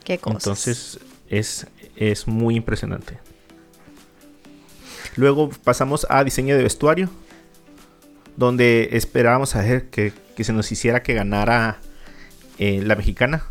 [0.04, 0.42] Qué cosas.
[0.42, 3.18] Entonces es, es muy impresionante.
[5.16, 7.09] Luego pasamos a diseño de vestuario.
[8.37, 11.79] Donde esperábamos a ver que, que se nos hiciera que ganara
[12.59, 13.45] eh, la mexicana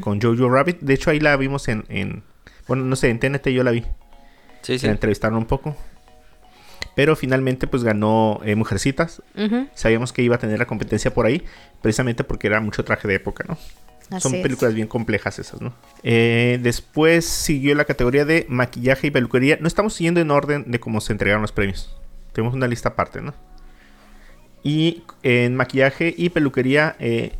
[0.00, 0.80] con Jojo Rabbit.
[0.80, 1.84] De hecho ahí la vimos en...
[1.88, 2.22] en-
[2.66, 3.84] bueno, no sé, en TNT yo la vi.
[4.62, 4.86] Sí, sí.
[4.86, 5.76] La entrevistaron un poco.
[6.94, 9.22] Pero finalmente pues ganó eh, Mujercitas.
[9.74, 11.44] Sabíamos que iba a tener la competencia por ahí,
[11.80, 13.56] precisamente porque era mucho traje de época, ¿no?
[14.20, 14.42] Son es.
[14.42, 15.74] películas bien complejas esas, ¿no?
[16.02, 19.58] Eh, después siguió la categoría de maquillaje y peluquería.
[19.60, 21.94] No estamos siguiendo en orden de cómo se entregaron los premios.
[22.32, 23.34] Tenemos una lista aparte, ¿no?
[24.62, 27.32] Y en maquillaje y peluquería, eh,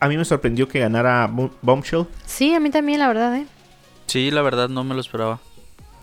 [0.00, 2.06] a mí me sorprendió que ganara Bo- Bombshell.
[2.26, 3.46] Sí, a mí también, la verdad, ¿eh?
[4.06, 5.40] Sí, la verdad no me lo esperaba.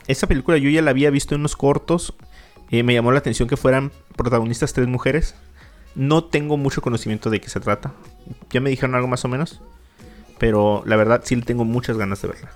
[0.08, 2.14] Esa película yo ya la había visto en unos cortos.
[2.72, 5.36] eh, me llamó la atención que fueran protagonistas tres mujeres.
[5.96, 7.94] No tengo mucho conocimiento de qué se trata.
[8.50, 9.62] Ya me dijeron algo más o menos.
[10.40, 12.52] Pero la verdad sí tengo muchas ganas de verla.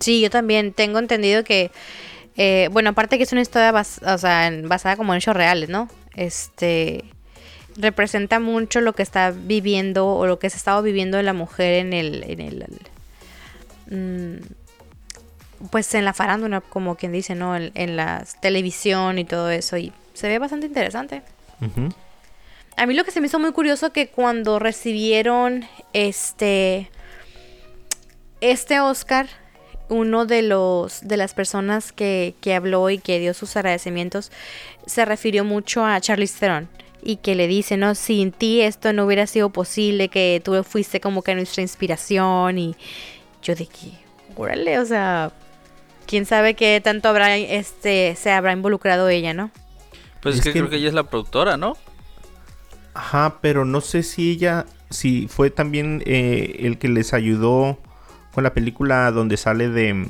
[0.00, 1.70] Sí, yo también tengo entendido que,
[2.36, 5.36] eh, bueno, aparte que es una historia bas- o sea, en- basada como en hechos
[5.36, 5.88] reales, ¿no?
[6.14, 7.04] Este
[7.76, 11.92] representa mucho lo que está viviendo o lo que se estaba viviendo la mujer en
[11.92, 12.66] el, en el,
[13.90, 17.56] mm, pues en la farándula, como quien dice, ¿no?
[17.56, 21.22] En, en la televisión y todo eso y se ve bastante interesante.
[22.76, 26.90] A mí lo que se me hizo muy curioso que cuando recibieron este
[28.40, 29.28] este Oscar,
[29.90, 34.32] uno de los de las personas que, que habló y que dio sus agradecimientos
[34.86, 36.68] se refirió mucho a Charlize Theron
[37.02, 41.00] y que le dice, no, sin ti esto no hubiera sido posible, que tú fuiste
[41.00, 42.76] como que nuestra inspiración y
[43.42, 43.92] yo de que,
[44.36, 45.32] órale, o sea,
[46.06, 49.50] quién sabe qué tanto habrá este se habrá involucrado ella, ¿no?
[50.22, 51.76] Pues es, Es que, que- creo que ella es la productora, ¿no?
[52.94, 57.78] Ajá, pero no sé si ella, si fue también eh, el que les ayudó
[58.34, 60.06] con la película donde sale de,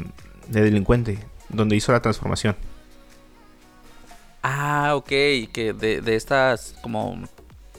[0.49, 2.57] de delincuente, donde hizo la transformación.
[4.43, 7.19] Ah, ok, que de, de estas como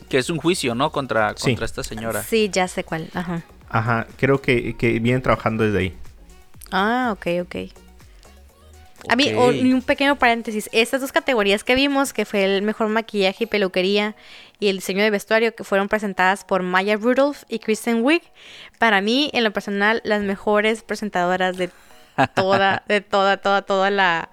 [0.10, 0.92] que es un juicio, ¿no?
[0.92, 1.52] Contra, Sí.
[1.52, 2.22] contra esta señora.
[2.24, 3.42] Sí, ya sé cuál, ajá.
[3.70, 5.98] Ajá, creo que, que vienen trabajando desde ahí.
[6.72, 7.56] Ah, ok, ok.
[9.10, 9.56] A mí, Ok.
[9.62, 10.70] un, un pequeño paréntesis.
[10.72, 14.16] Estas dos categorías que vimos, que fue el mejor maquillaje y peluquería
[14.60, 18.22] y el diseño de vestuario, que fueron presentadas por Maya Rudolph y Kristen Wiig,
[18.78, 21.70] para mí, en lo personal, las mejores presentadoras de
[22.36, 24.30] toda, de toda, toda, toda la,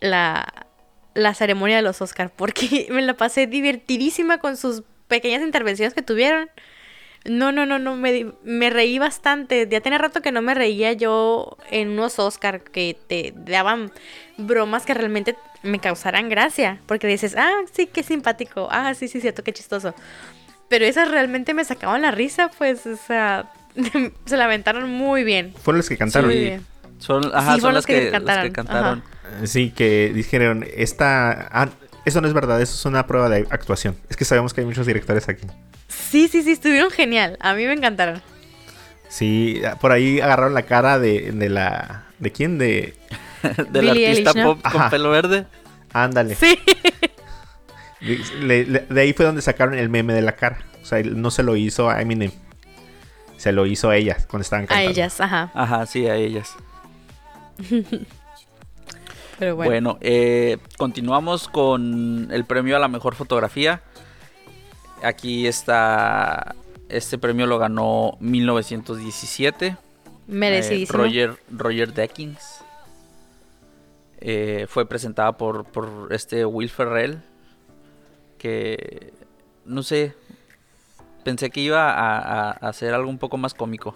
[0.00, 0.66] la,
[1.14, 6.02] la ceremonia de los Oscars, porque me la pasé divertidísima con sus pequeñas intervenciones que
[6.02, 6.48] tuvieron.
[7.24, 9.66] No, no, no, no, me, di- me reí bastante.
[9.70, 13.90] Ya tenía rato que no me reía yo en unos Oscar que te daban
[14.36, 16.80] bromas que realmente me causaran gracia.
[16.86, 18.68] Porque dices, ah, sí, qué simpático.
[18.70, 19.94] Ah, sí, sí, cierto, qué chistoso.
[20.68, 23.50] Pero esas realmente me sacaban la risa, pues, o sea,
[24.26, 25.54] se la aventaron muy bien.
[25.62, 26.30] Fueron los que cantaron.
[26.30, 26.38] Sí.
[26.38, 26.66] bien.
[26.98, 28.98] Son, ajá, Sí, son fueron las los que las que cantaron, cantaron.
[29.42, 31.48] Eh, Sí, que dijeron, esta...
[31.50, 31.68] ah,
[32.04, 33.96] eso no es verdad, eso es una prueba de actuación.
[34.10, 35.46] Es que sabemos que hay muchos directores aquí.
[36.10, 37.36] Sí, sí, sí, estuvieron genial.
[37.40, 38.22] A mí me encantaron.
[39.08, 42.04] Sí, por ahí agarraron la cara de, de la...
[42.18, 42.58] ¿De quién?
[42.58, 42.94] De...
[43.70, 44.90] Del Billie artista pop con Ajá.
[44.90, 45.46] pelo verde.
[45.92, 46.34] Ándale.
[46.34, 46.58] Sí.
[48.00, 50.58] De, le- le- de ahí fue donde sacaron el meme de la cara.
[50.82, 52.32] O sea, no se lo hizo a Eminem.
[53.38, 54.90] Se lo hizo a ellas cuando estaban A cantando.
[54.90, 55.50] ellas, ajá.
[55.54, 56.54] Ajá, sí, a ellas.
[59.38, 59.70] Pero bueno.
[59.70, 63.80] Bueno, eh, continuamos con el premio a la mejor fotografía.
[65.04, 66.54] Aquí está.
[66.88, 69.66] Este premio lo ganó 1917.
[69.66, 69.76] eh,
[70.26, 70.98] Merecidísimo.
[70.98, 72.60] Roger, Roger Deakins.
[74.18, 77.22] Eh, fue presentada por, por este Will Ferrell.
[78.38, 79.12] Que.
[79.64, 80.14] No sé.
[81.24, 83.94] Pensé que iba a, a- a hacer algo un poco más cómico.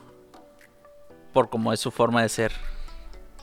[1.33, 2.53] Por como es su forma de ser.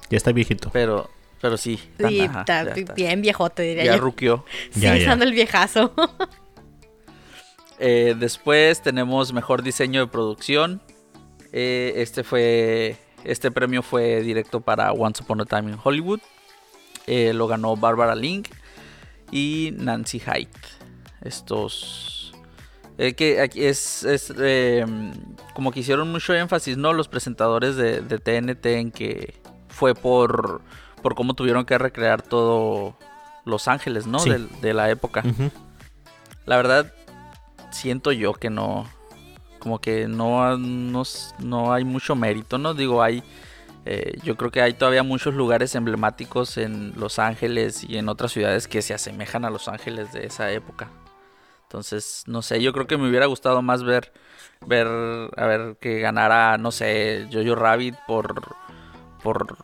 [0.10, 0.70] Ya está viejito.
[0.74, 1.10] Pero.
[1.42, 1.80] Pero sí.
[2.08, 4.02] Sí, ajá, está bien viejote, diría Ya yo.
[4.02, 4.46] ruqueó.
[4.72, 5.06] Ya, Sigue ya.
[5.08, 5.94] usando el viejazo.
[7.80, 10.82] Eh, después tenemos mejor diseño de producción.
[11.52, 12.98] Eh, este fue.
[13.24, 16.20] Este premio fue directo para Once Upon a Time in Hollywood.
[17.08, 18.50] Eh, lo ganó Barbara Link
[19.32, 20.50] y Nancy Hyde.
[21.22, 22.34] Estos.
[22.98, 24.04] que aquí es.
[24.04, 24.86] es, eh,
[25.54, 26.94] como que hicieron mucho énfasis, ¿no?
[26.94, 29.36] Los presentadores de, de TNT en que
[29.70, 30.62] fue por.
[31.02, 32.96] por cómo tuvieron que recrear todo
[33.44, 34.20] Los Ángeles, ¿no?
[34.20, 34.32] Sí.
[34.62, 35.24] De la época.
[36.46, 36.94] La verdad,
[37.76, 38.90] siento yo que no.
[39.60, 41.04] Como que no, no,
[41.40, 42.74] no hay mucho mérito, ¿no?
[42.74, 43.24] Digo, hay.
[43.86, 48.32] eh, yo creo que hay todavía muchos lugares emblemáticos en Los Ángeles y en otras
[48.32, 50.90] ciudades que se asemejan a Los Ángeles de esa época.
[51.64, 54.14] Entonces, no sé, yo creo que me hubiera gustado más ver.
[54.66, 54.88] Ver.
[55.38, 58.56] A ver que ganara, no sé, Jojo Rabbit por.
[59.24, 59.58] Por.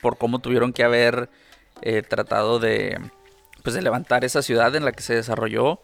[0.00, 1.30] Por cómo tuvieron que haber
[1.82, 3.00] eh, tratado de.
[3.62, 5.80] Pues de levantar esa ciudad en la que se desarrolló.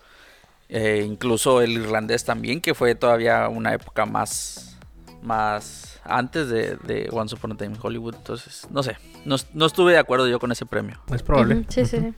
[0.68, 4.76] Eh, incluso el irlandés también, que fue todavía una época más,
[5.22, 8.14] más antes de, de Once Upon a Time in Hollywood.
[8.16, 11.00] Entonces, no sé, no, no estuve de acuerdo yo con ese premio.
[11.12, 11.56] Es probable.
[11.56, 12.14] Ujú, Sí, sí, sí.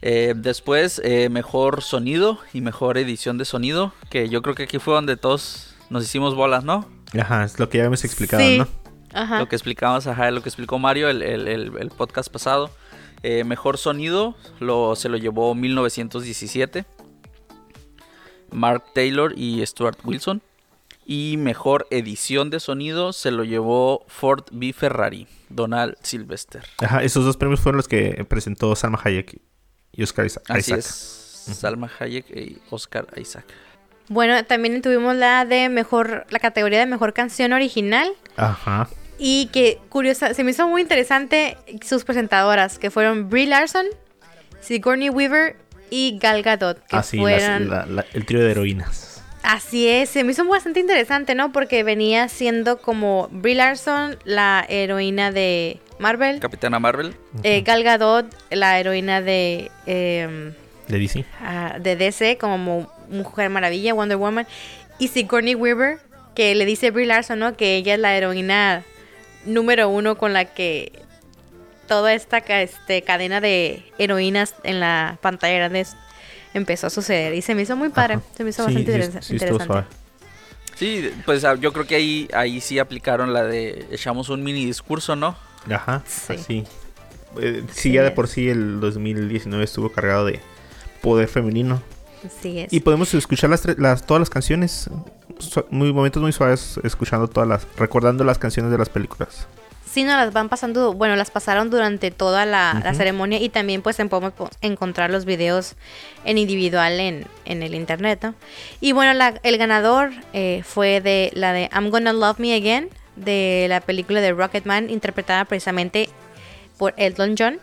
[0.00, 3.92] Eh, después, eh, mejor sonido y mejor edición de sonido.
[4.10, 6.88] Que yo creo que aquí fue donde todos nos hicimos bolas, ¿no?
[7.18, 8.58] Ajá, es lo que ya habíamos explicado, Sí.
[8.58, 8.68] ¿no?
[9.12, 9.38] Ajá.
[9.40, 12.70] Lo que explicamos, ajá, lo que explicó Mario el, el- el- el podcast pasado.
[13.24, 16.84] Eh, mejor sonido lo, se lo llevó 1917.
[18.50, 20.42] Mark Taylor y Stuart Wilson.
[21.06, 26.62] Y mejor edición de sonido se lo llevó Ford V Ferrari, Donald Sylvester.
[26.82, 29.40] Ajá, esos dos premios fueron los que presentó Salma Hayek
[29.92, 30.78] y Oscar Así Isaac.
[30.78, 30.86] es.
[31.58, 33.46] Salma Hayek y Oscar Isaac.
[34.10, 38.10] Bueno, también tuvimos la de mejor, la categoría de mejor canción original.
[38.36, 38.88] Ajá.
[39.18, 43.86] Y que curiosa, se me hizo muy interesante sus presentadoras, que fueron Brie Larson,
[44.60, 45.56] Sigourney Weaver
[45.90, 46.96] y Gal Gadot, que
[47.68, 49.22] la- la- el trío de heroínas.
[49.42, 51.52] Así es, se me hizo bastante interesante, ¿no?
[51.52, 57.14] Porque venía siendo como Brie Larson, la heroína de Marvel, Capitana Marvel.
[57.44, 60.52] eh, Gal Gadot, la heroína de, em,
[60.88, 61.24] De DC.
[61.40, 64.46] ah, de DC, como Mujer Maravilla, Wonder Woman,
[64.98, 65.98] y Sigourney Weaver,
[66.34, 67.56] que le dice Brie Larson, ¿no?
[67.56, 68.82] Que ella es la heroína
[69.46, 70.92] número uno con la que
[71.88, 75.86] toda esta este, cadena de heroínas en la pantalla grande
[76.54, 77.34] empezó a suceder.
[77.34, 78.22] Y se me hizo muy padre, Ajá.
[78.36, 79.96] se me hizo Sí, bastante sí, interesa- sí interesante.
[80.76, 84.64] Sí, pues ah, yo creo que ahí, ahí sí aplicaron la de echamos un mini
[84.64, 85.36] discurso, ¿no?
[85.68, 86.34] Ajá, Sí.
[86.34, 86.64] así.
[87.40, 90.40] Eh, sí, Sí ya de por sí el 2019 estuvo cargado de
[91.02, 91.82] poder femenino.
[92.24, 92.72] Así es.
[92.72, 94.88] Y podemos escuchar las, las todas las canciones.
[95.70, 99.46] Muy momentos muy suaves escuchando todas las recordando las canciones de las películas.
[99.98, 103.98] Sí, nos las van pasando, bueno, las pasaron durante toda la, ceremonia y también pues
[103.98, 105.74] en- podemos po- encontrar los videos
[106.24, 108.34] en individual en, en el internet, ¿no?
[108.80, 112.88] Y bueno, la- el ganador eh, fue de la de I'm Gonna Love Me Again,
[113.16, 116.08] de la película de Rocketman, interpretada precisamente
[116.76, 117.58] por Elton John.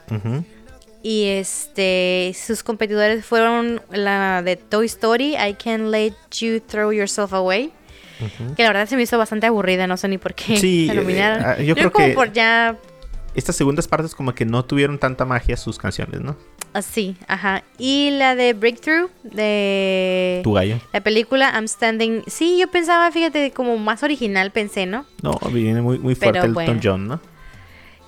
[1.01, 7.31] Y este sus competidores fueron la de Toy Story, I Can't Let You Throw Yourself
[7.31, 7.71] Away.
[8.55, 10.93] Que la verdad se me hizo bastante aburrida, no sé ni por qué Sí, la
[10.93, 11.43] eh, nominaron.
[11.45, 12.77] ah, yo creo como que- por ya
[13.35, 16.35] Estas segundas partes como que no tuvieron tanta magia sus canciones, ¿no?
[16.73, 17.63] así, ajá.
[17.77, 20.77] Y la de Breakthrough de Tu gallo.
[20.91, 22.23] la película I'm Standing.
[22.27, 25.05] Sí, yo pensaba, fíjate, como más original pensé, ¿no?
[25.23, 26.73] No, viene muy, muy fuerte Pero el bueno.
[26.73, 27.21] Elton John, ¿no?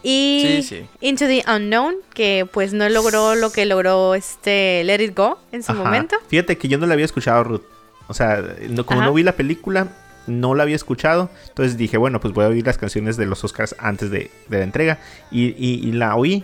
[0.04, 0.86] Y Sí, sí.
[1.02, 5.63] Into the Unknown, que pues no logró lo que logró este Let It Go en
[5.63, 5.84] su Ajá.
[5.84, 6.17] momento.
[6.28, 7.62] Fíjate que yo no la había escuchado, Ruth.
[8.08, 9.10] O sea, no- como Ajá.
[9.10, 9.88] no vi la película,
[10.28, 11.30] no la había escuchado.
[11.48, 14.58] Entonces dije, bueno, pues voy a oír las canciones de los Oscars antes de, de
[14.58, 15.00] la entrega.
[15.32, 16.43] Y, y- y la oí.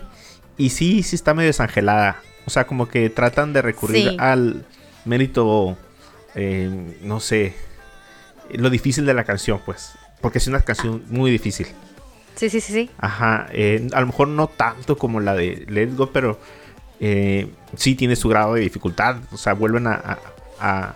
[0.56, 2.16] Y sí, sí está medio desangelada.
[2.46, 4.16] O sea, como que tratan de recurrir Sí.
[4.20, 4.64] al
[5.04, 5.76] mérito,
[6.34, 7.54] eh, no sé,
[8.52, 9.92] lo difícil de la canción, pues.
[10.20, 11.66] Porque es una canción muy difícil.
[12.34, 12.90] Sí, sí, sí, sí.
[12.98, 16.38] Ajá, eh, a lo mejor no tanto como la de Let's Go, pero
[17.00, 19.16] eh, sí tiene su grado de dificultad.
[19.32, 20.18] O sea, vuelven a, a-
[20.60, 20.94] a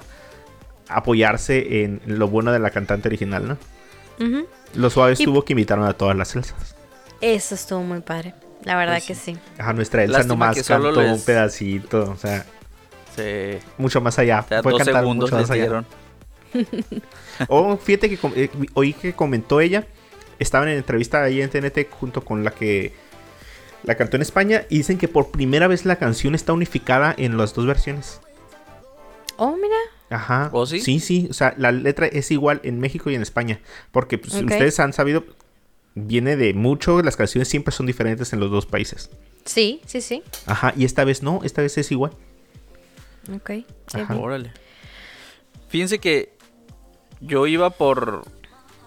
[0.89, 3.59] apoyarse en lo bueno de la cantante original, ¿no?
[4.25, 4.47] Ujú.
[4.75, 6.75] Lo suave Y- estuvo que invitaron a todas las Elsas.
[7.21, 8.35] Eso estuvo muy padre.
[8.65, 9.37] La verdad Pues que sí.
[9.59, 12.45] Ajá, nuestra Elsa Lástima nomás cantó les- un pedacito, o sea,
[13.15, 14.41] Se, mucho más allá.
[14.45, 15.63] o sea, Fue dos cantar segundos mucho les más allá.
[15.63, 15.87] dieron.
[17.49, 19.87] Oh, fíjate que eh, oí que comentó ella.
[20.41, 22.93] Estaban en entrevista ahí en TNT junto con la que
[23.85, 24.65] la cantó en España.
[24.69, 28.21] Y dicen que por primera vez la canción está unificada en las dos versiones.
[29.37, 29.77] Oh, mira.
[30.11, 30.51] Ajá.
[30.53, 30.81] ¿Oh, sí?
[30.81, 31.27] Sí, sí.
[31.31, 33.61] O sea, la letra es igual en México y en España.
[33.93, 34.45] Porque pues, Ok.
[34.45, 35.25] ustedes han sabido,
[35.95, 37.03] viene de mucho.
[37.03, 39.11] Las canciones siempre son diferentes en los dos países.
[39.45, 40.23] Sí, sí, sí.
[40.47, 40.73] Ajá.
[40.77, 42.13] Y esta vez no, esta vez es igual.
[43.35, 43.51] Ok.
[43.87, 44.01] sí.
[44.01, 44.17] Ajá.
[44.17, 44.53] Órale.
[45.69, 46.33] Fíjense que
[47.21, 48.25] yo iba por.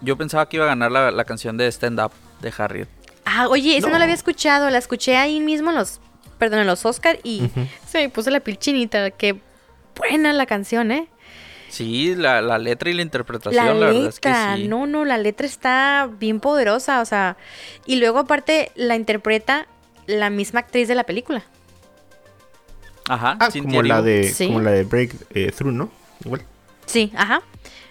[0.00, 2.88] Yo pensaba que iba a ganar la, la canción de Stand Up de Harriet.
[3.24, 3.92] Ah, oye, esa no.
[3.92, 3.98] No.
[3.98, 4.68] la había escuchado.
[4.70, 6.00] La escuché ahí mismo en los,
[6.38, 7.66] perdón, en los Oscar y Ujú.
[7.86, 9.12] se me puso la piel chinita.
[9.12, 9.40] Qué
[9.96, 11.06] buena la canción, ¿eh?
[11.72, 14.68] Sí, la, la letra y la interpretación, La la, verdad es que letra, sí.
[14.68, 17.38] no, no, la letra está bien poderosa, o sea,
[17.86, 19.66] y luego aparte la interpreta
[20.06, 21.42] la misma actriz de la película.
[23.08, 24.46] Ajá, Ah, como la, de, Sí.
[24.46, 25.90] como la de Breakthrough, ¿no?
[26.24, 26.42] Igual.
[26.86, 27.42] Sí, ajá.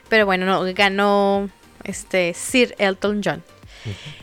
[0.10, 1.50] Pero bueno, no, ganó
[1.84, 3.44] este Sir Elton John.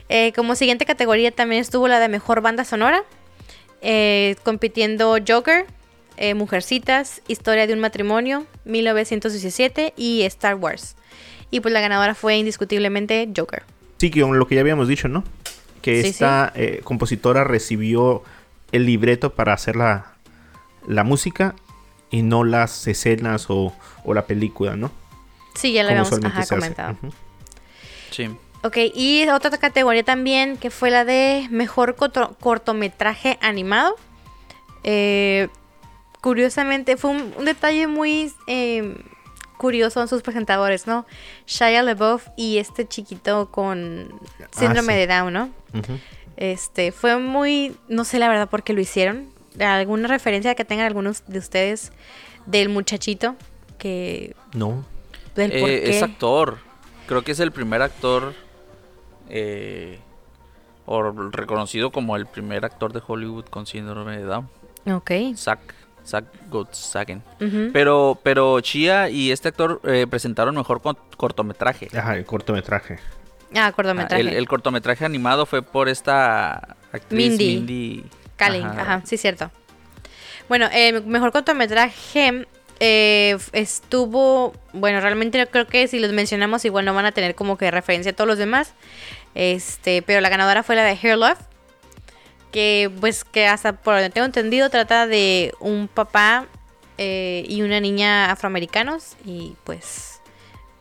[0.09, 3.03] Eh, como siguiente categoría también estuvo la de mejor banda sonora,
[3.83, 5.67] eh, compitiendo Joker,
[6.19, 10.97] eh, Mujercitas, Historia de un matrimonio, 1917 y Star Wars.
[11.51, 13.63] Y pues la ganadora fue indiscutiblemente Joker.
[13.99, 15.25] Sí, que con lo que ya habíamos dicho, ¿no?
[15.83, 18.23] Que Sí, esta eh, compositora recibió
[18.73, 20.15] el libreto para hacer la,
[20.87, 21.55] la música
[22.11, 23.73] y no las escenas o,
[24.05, 24.91] o la película, ¿no?
[25.55, 26.97] Sí, ya lo habíamos ajá, comentado.
[27.03, 27.13] Ujú.
[28.11, 28.29] Sí.
[28.63, 33.95] Ok, y otra categoría también que fue la de mejor corto- cortometraje animado.
[34.85, 35.49] Eh,
[36.21, 38.97] curiosamente, fue un, un detalle muy eh,
[39.57, 41.07] curioso en sus presentadores, ¿no?
[41.47, 44.09] Shia LaBeouf y este chiquito con
[44.53, 45.01] síndrome Ah, sí.
[45.01, 45.51] de Down, ¿no?
[46.37, 49.29] Este, fue muy, no sé la verdad por qué lo hicieron.
[49.59, 51.91] ¿Alguna referencia que tengan algunos de ustedes
[52.47, 53.35] del muchachito?
[53.79, 54.85] Que, No.
[55.35, 55.91] del por Eh, qué.
[55.97, 56.59] es actor.
[57.07, 58.35] Creo que es el primer actor.
[59.31, 59.99] eh,
[60.91, 64.49] o reconocido como el primer actor de Hollywood con síndrome de Down.
[64.91, 65.11] Ok.
[65.37, 65.75] Zack.
[66.49, 67.23] Gottsagen.
[67.41, 67.71] Ujú.
[67.73, 70.81] Pero, pero Chia y este actor eh, presentaron mejor
[71.17, 71.89] cortometraje.
[71.97, 72.99] Ajá, el cortometraje.
[73.55, 74.21] Ah, Ah, cortometraje.
[74.21, 77.57] El, el cortometraje animado fue por esta actriz Mindy.
[77.57, 78.05] Mindy.
[78.37, 79.03] Kaling, ajá.
[79.05, 79.51] sí, cierto.
[80.49, 82.47] Bueno, el mejor cortometraje
[82.81, 87.57] eh, estuvo, bueno, realmente creo que si los mencionamos igual no van a tener como
[87.59, 88.75] que referencia a todos los demás.
[89.35, 91.39] Este, pero la ganadora fue la de Hair Love,
[92.53, 96.47] que pues que hasta por donde tengo entendido trata de un papá
[96.97, 100.21] eh, y una niña afroamericanos y pues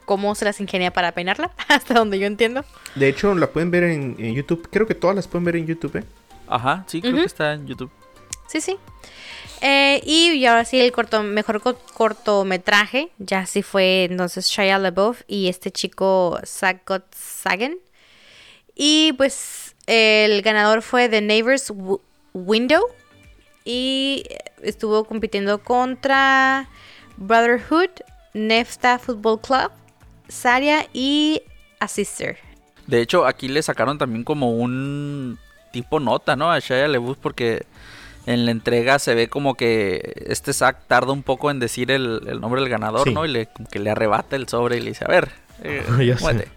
[0.05, 2.63] cómo se las ingenia para peinarla, hasta donde yo entiendo.
[2.95, 4.67] De hecho, la pueden ver en, en YouTube.
[4.71, 6.03] Creo que todas las pueden ver en YouTube, ¿eh?
[6.47, 7.91] Ajá, sí, creo que está en YouTube.
[8.47, 8.77] Sí, sí.
[9.59, 14.77] Eh, y, y ahora sí, el corto, mejor co- cortometraje, ya sí fue entonces Shia
[14.77, 17.75] LaBeouf y este chico Zach Sagan.
[18.79, 21.99] Y pues el ganador fue The Neighbor's W-
[22.33, 22.81] Window.
[23.65, 24.23] Y
[24.61, 26.69] estuvo compitiendo contra
[27.17, 27.89] Brotherhood,
[28.33, 29.71] Nefta Football Club,
[30.29, 31.41] Saria y
[31.79, 32.37] A Sister.
[32.85, 35.37] De hecho, aquí le sacaron también como un
[35.73, 36.49] tipo nota, ¿no?
[36.51, 37.65] A Shia LaBeouf porque
[38.25, 42.21] en la entrega se ve como que este Zack tarda un poco en decir el,
[42.27, 43.13] el nombre del ganador, Sí.
[43.13, 43.25] ¿no?
[43.25, 45.31] Y le, como que le arrebata el sobre y le dice, a ver,
[45.63, 46.47] eh, Ya sé.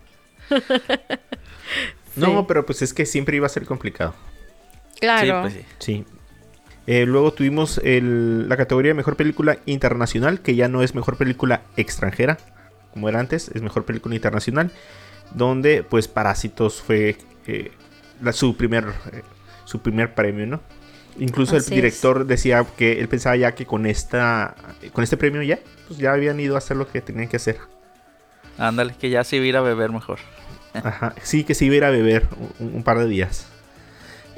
[2.17, 2.35] muévete".
[2.37, 4.15] No, pero pues es que siempre iba a ser complicado.
[5.01, 5.49] Claro.
[5.49, 6.05] Sí, pues sí.
[6.05, 6.05] Sí.
[6.87, 11.17] Eh, luego tuvimos el- la categoría de mejor película internacional, que ya no es mejor
[11.17, 12.39] película extranjera,
[12.93, 14.73] como era antes, es mejor película internacional,
[15.35, 17.71] donde pues Parásitos fue eh,
[18.21, 19.23] la- su, primer, eh,
[19.65, 20.61] su primer premio, ¿no?
[21.19, 24.55] Incluso Así el director decía que él pensaba ya que con esta
[24.93, 27.59] con este premio ya, pues ya habían ido a hacer lo que tenían que hacer.
[28.59, 30.19] Ándale, que ya se iba a ir a beber mejor.
[30.75, 32.29] Ajá, sí, que se iba a ir a beber
[32.59, 33.47] un, par de días.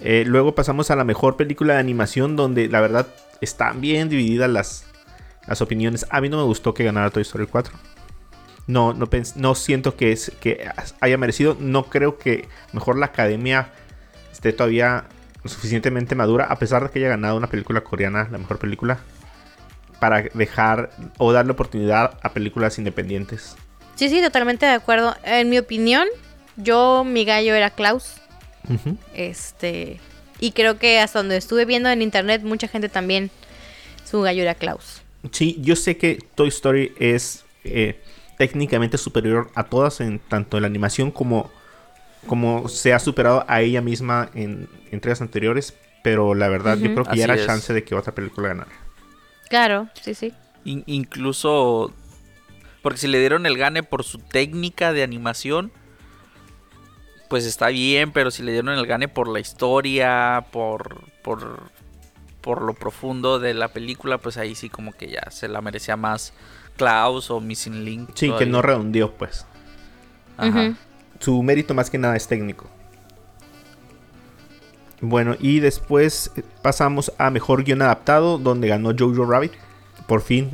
[0.00, 3.06] Eh, luego pasamos a la mejor película de animación, donde la verdad
[3.40, 4.86] están bien divididas las,
[5.46, 6.06] las opiniones.
[6.10, 7.74] A mí no me gustó que ganara Toy Story 4.
[8.66, 10.68] No, no, no siento que, es, que
[11.00, 11.56] haya merecido.
[11.58, 13.68] No creo que mejor la academia
[14.32, 15.04] esté todavía
[15.44, 18.98] suficientemente madura, a pesar de que haya ganado una película coreana, la mejor película,
[19.98, 23.56] para dejar o darle oportunidad a películas independientes.
[23.96, 25.14] Sí, sí, totalmente de acuerdo.
[25.24, 26.06] En mi opinión,
[26.56, 28.14] yo, mi gallo era Klaus.
[29.14, 30.00] Este.
[30.40, 33.30] Y creo que hasta donde estuve viendo en internet, mucha gente también.
[34.04, 35.02] Su gallo era Klaus.
[35.30, 38.00] Sí, yo sé que Toy Story es eh,
[38.38, 41.50] técnicamente superior a todas, en tanto en la animación como,
[42.26, 45.74] como se ha superado a ella misma en entregas anteriores.
[46.02, 47.46] Pero la verdad, yo creo que ya Así era es.
[47.46, 48.70] chance de que otra película ganara.
[49.48, 50.32] Claro, sí, sí.
[50.64, 51.92] In- incluso,
[52.82, 55.72] porque si le dieron el gane por su técnica de animación,
[57.28, 61.70] pues está bien, pero si le dieron el gane por la historia, por, por,
[62.40, 65.96] por lo profundo de la película, pues ahí sí como que ya se la merecía
[65.96, 66.34] más
[66.76, 68.10] Klaus o Missing Link.
[68.14, 69.46] Sí, que no redondeó, pues.
[70.36, 70.74] Ajá.
[71.20, 72.68] Su mérito más que nada es técnico.
[75.00, 79.52] Bueno, y después pasamos a mejor guion adaptado, donde ganó Jojo Rabbit.
[80.06, 80.50] Por fin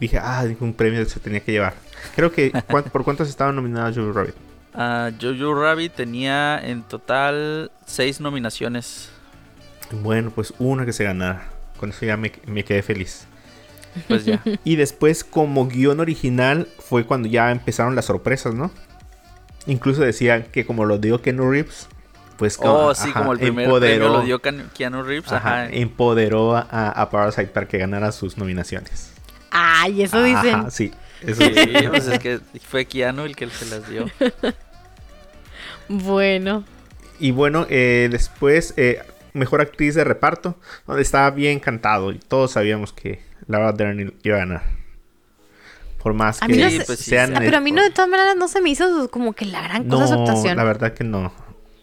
[0.00, 1.74] dije, ah, un premio se tenía que llevar.
[2.16, 4.34] Creo que, ¿cuán- ¿por cuántos estaban nominadas Jojo Rabbit?
[4.72, 9.08] Ah, Jojo Rabbit tenía en total seis nominaciones.
[9.90, 11.48] Bueno, pues una que se ganara.
[11.76, 13.26] Con eso ya me, me quedé feliz.
[14.06, 14.40] Pues ya.
[14.64, 18.70] Y después, como guion original, fue cuando ya empezaron las sorpresas, ¿no?
[19.66, 21.88] Incluso decían que como lo dio Keanu Reeves,
[22.38, 25.32] pues Oh, sí, ajá, como el primer premio lo dio Keanu Reeves.
[25.32, 25.70] ajá, Ajá.
[25.70, 26.60] empoderó a,
[26.90, 29.09] a Parasite para que ganara sus nominaciones.
[29.50, 30.54] Ay, eso dicen.
[30.54, 30.92] Ajá, sí.
[31.22, 31.70] Eso Sí, sí.
[31.88, 34.06] pues es que fue Keanu el que se las dio.
[35.88, 36.64] Bueno.
[37.18, 42.52] Y bueno, eh, después, eh, mejor actriz de reparto, donde estaba bien cantado y todos
[42.52, 44.62] sabíamos que Laura Dern iba a ganar.
[46.02, 47.36] Por más A que no sé- pues sí, sean...
[47.36, 49.62] Ah, pero a mí no, de todas maneras, no se me hizo como que la
[49.62, 50.56] gran cosa su No, actuación.
[50.56, 51.32] la verdad que no.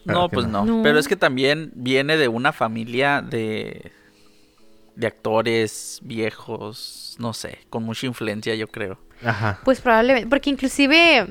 [0.04, 0.64] No, pues no.
[0.64, 0.82] No.
[0.82, 3.92] Pero es que también viene de una familia de
[4.96, 8.98] de actores viejos, no sé, con mucha influencia, yo creo.
[9.24, 9.60] Ajá.
[9.64, 11.26] Pues probablemente, porque inclusive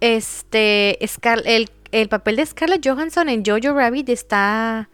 [0.00, 4.88] este Scar- el, el papel de Scarlett Johansson en Jojo Rabbit está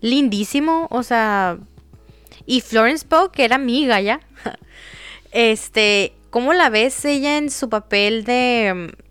[0.00, 1.58] lindísimo, o sea,
[2.46, 4.20] Y Florence Pugh, que era amiga ya.
[5.30, 9.02] Este, ¿cómo la ves ella en su papel de mm,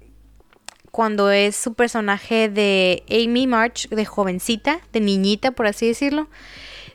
[0.89, 6.27] cuando es su personaje de Amy March, de jovencita, de niñita, por así decirlo?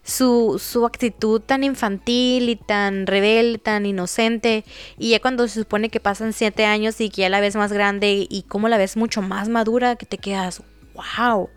[0.05, 4.65] Su, su actitud tan infantil y tan rebelde, tan inocente,
[4.99, 7.73] y ya cuando se supone que pasan siete años y que ya la ves más
[7.73, 10.63] grande y cómo la ves mucho más madura, que te quedas,
[10.95, 11.49] wow.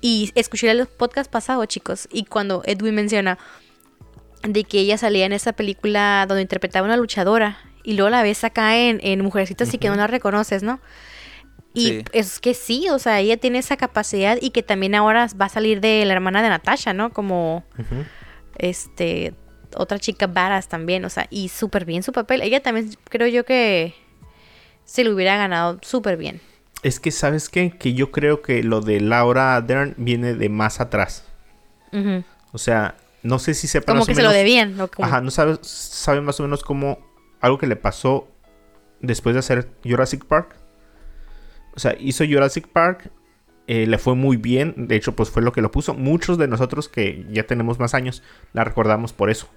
[0.00, 3.38] Y escuché el podcast pasado, chicos, y cuando Edwin menciona
[4.42, 8.44] de que ella salía en esa película donde interpretaba una luchadora y luego la ves
[8.44, 10.80] acá en, en Mujercitas y que no la reconoces, ¿no?
[11.74, 12.04] Y Sí.
[12.12, 15.48] es que sí, o sea, ella tiene esa capacidad y que también ahora va a
[15.48, 17.12] salir de la hermana de Natasha, ¿no?
[17.12, 17.64] Como
[18.56, 19.34] este
[19.76, 22.42] otra chica badass también, o sea, y súper bien su papel.
[22.42, 23.92] Ella también creo yo que
[24.84, 26.40] se lo hubiera ganado súper bien.
[26.84, 27.70] Es que, ¿sabes qué?
[27.76, 31.24] Que yo creo que lo de Laura Dern viene de más atrás.
[32.52, 34.88] O sea, no sé si sepan Como más que o se lo debían, ¿no?
[34.88, 36.98] Como- Ajá, no sabe, sabe más o menos cómo
[37.40, 38.28] algo que le pasó
[39.00, 40.56] después de hacer Jurassic Park.
[41.74, 43.10] O sea, hizo Jurassic Park,
[43.66, 45.94] eh, le fue muy bien, de hecho pues fue lo que lo puso.
[45.94, 48.22] Muchos de nosotros que ya tenemos más años
[48.52, 49.48] la recordamos por eso.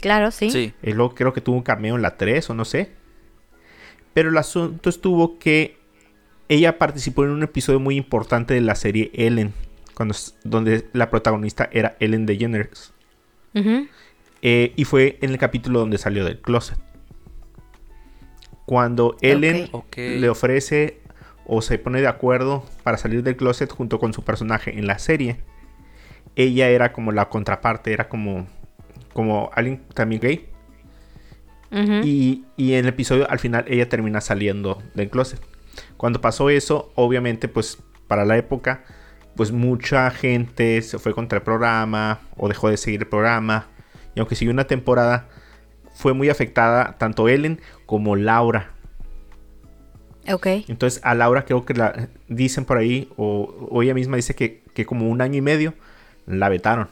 [0.00, 0.50] Claro, sí.
[0.50, 0.74] Sí.
[0.82, 2.92] Eh, luego creo que tuvo un cameo en la 3 o no sé.
[4.14, 5.76] Pero el asunto estuvo que
[6.48, 9.52] ella participó en un episodio muy importante de la serie Ellen,
[9.94, 10.14] cuando,
[10.44, 12.92] donde la protagonista era Ellen DeGeneres.
[14.40, 16.78] Eh, y fue en el capítulo donde salió del closet.
[18.66, 20.97] Cuando Ellen le ofrece
[21.48, 24.98] o se pone de acuerdo para salir del closet junto con su personaje en la
[24.98, 25.40] serie,
[26.36, 28.46] ella era como la contraparte, era como,
[29.12, 30.48] como alguien también gay.
[31.70, 35.40] Y, y en el episodio al final ella termina saliendo del closet.
[35.96, 38.84] Cuando pasó eso, obviamente pues para la época,
[39.36, 43.66] pues mucha gente se fue contra el programa o dejó de seguir el programa.
[44.14, 45.28] Y aunque siguió una temporada,
[45.94, 48.72] fue muy afectada tanto Ellen como Laura.
[50.32, 50.46] Ok.
[50.68, 54.62] Entonces a Laura creo que la dicen por ahí, o, o ella misma dice que,
[54.74, 55.74] que como un año y medio
[56.26, 56.88] la vetaron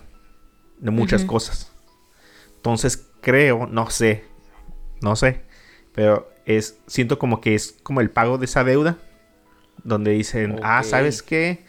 [0.78, 1.72] de muchas cosas.
[2.57, 4.24] Entonces creo, no sé,
[5.01, 5.43] no sé,
[5.95, 8.99] pero es siento como que es como el pago de esa deuda,
[9.84, 10.82] donde dicen, ah.
[10.82, 11.64] ¿sabes qué?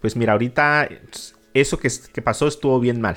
[0.00, 0.88] Pues mira, ahorita
[1.54, 3.16] eso que, que pasó estuvo bien mal.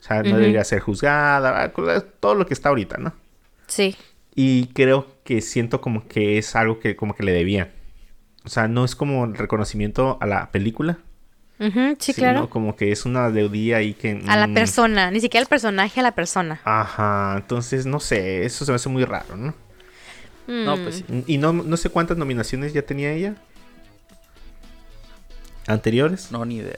[0.00, 1.72] O sea, no debería ser juzgada,
[2.20, 3.12] todo lo que está ahorita, ¿no?
[3.66, 3.96] Sí.
[4.34, 7.70] Y creo que siento como que es algo que como que le debían.
[8.44, 10.98] O sea, no es como el reconocimiento a la película.
[12.00, 12.38] Sí, claro.
[12.38, 14.22] sino como que es una deudía ahí que...
[14.26, 16.60] A la mm, persona, ni siquiera al personaje, a la persona.
[16.64, 19.54] Ajá, entonces no sé, eso se me hace muy raro, ¿no?
[20.48, 20.82] No, Mm.
[20.82, 21.24] pues sí.
[21.28, 23.36] Y no, no sé cuántas nominaciones ya tenía ella.
[25.68, 26.32] Anteriores.
[26.32, 26.74] No, ni idea.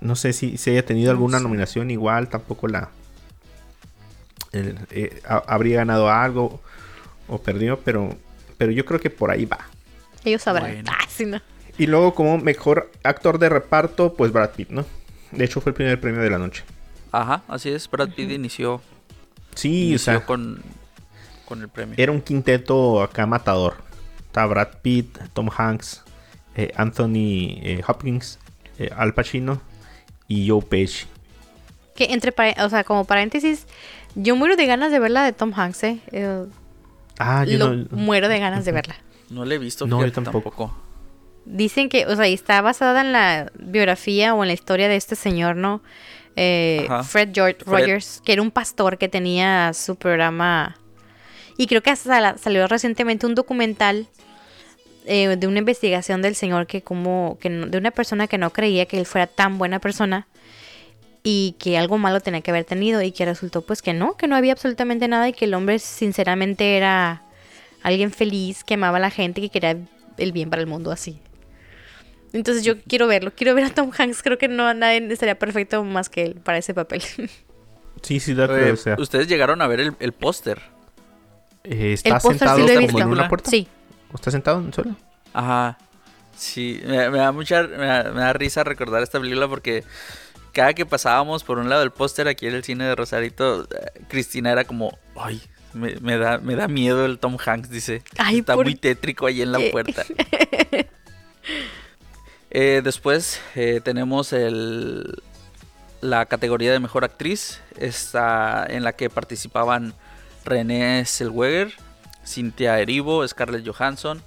[0.00, 1.44] No sé si, si haya tenido alguna sé.
[1.44, 2.90] nominación igual, tampoco la...
[4.52, 6.60] el- eh, ha- habría ganado algo
[7.30, 8.10] o perdió, pero,
[8.58, 9.58] pero yo creo que por ahí va.
[10.24, 10.70] Ellos sabrán.
[10.72, 10.90] Bueno.
[10.92, 11.40] Ah, sí, no.
[11.78, 14.84] Y luego como mejor actor de reparto, pues Brad Pitt, ¿no?
[15.32, 16.62] De hecho fue el primer premio de la noche.
[17.12, 17.88] Ajá, así es.
[17.90, 18.82] Brad Pitt inició,
[19.54, 20.62] Sí, o sea, con,
[21.44, 21.94] con el premio.
[21.98, 23.76] era un quinteto acá matador.
[24.26, 26.02] Está Brad Pitt, Tom Hanks,
[26.54, 28.38] eh, Anthony eh, Hopkins,
[28.78, 29.60] eh, Al Pacino
[30.28, 31.06] y Joe Pesci.
[31.96, 33.66] Que entre, o sea, como paréntesis,
[34.14, 36.00] yo muero de ganas de verla de Tom Hanks, ¿eh?
[37.22, 37.86] Ah, yo lo- no...
[37.92, 38.96] muero de ganas de verla.
[39.28, 40.50] No le he visto, No, yo tampoco.
[40.50, 40.76] tampoco.
[41.44, 45.16] Dicen que, o sea, está basada en la biografía o en la historia de este
[45.16, 45.82] señor, ¿no?
[46.36, 46.86] Eh.
[47.04, 47.80] Fred George Fred.
[47.80, 50.76] Rogers, que era un pastor que tenía su programa.
[51.56, 54.06] Y creo que hasta la- salió recientemente un documental
[55.06, 58.50] eh, de una investigación del señor que como que no- de una persona que no
[58.50, 60.26] creía que él fuera tan buena persona
[61.22, 64.26] y que algo malo tenía que haber tenido y que resultó pues que no, que
[64.26, 67.22] no había absolutamente nada y que el hombre sinceramente era
[67.82, 69.76] alguien feliz, que amaba a la gente y que quería
[70.18, 71.20] el bien para el mundo así.
[72.32, 75.82] Entonces yo quiero verlo, quiero ver a Tom Hanks, creo que no nadie estaría perfecto
[75.84, 77.02] más que él para ese papel.
[78.02, 80.62] Sí, sí, da Eh, o sea, Ustedes llegaron a ver el, el póster.
[81.64, 83.02] eh, ¿Está sentado sí lo he como visto.
[83.02, 83.50] en una puerta?
[83.50, 83.68] Sí.
[84.10, 84.96] ¿O está sentado en un suelo?
[85.34, 85.76] Ajá.
[86.34, 89.84] Sí, me, me da mucha me da, me da risa recordar esta película porque
[90.52, 94.02] cada que pasábamos por un lado del póster aquí en el cine de Rosarito, eh,
[94.08, 95.40] Cristina era como, ay,
[95.72, 98.02] me, me da, me da miedo el Tom Hanks, dice.
[98.18, 100.04] Ay, Está ¿por muy tétrico ahí en la puerta.
[102.52, 105.22] Eh, después eh, tenemos el,
[106.00, 109.94] la categoría de mejor actriz, esta en la que participaban
[110.44, 111.72] René Zellweger,
[112.24, 114.22] Cynthia Erivo, Scarlett Johansson,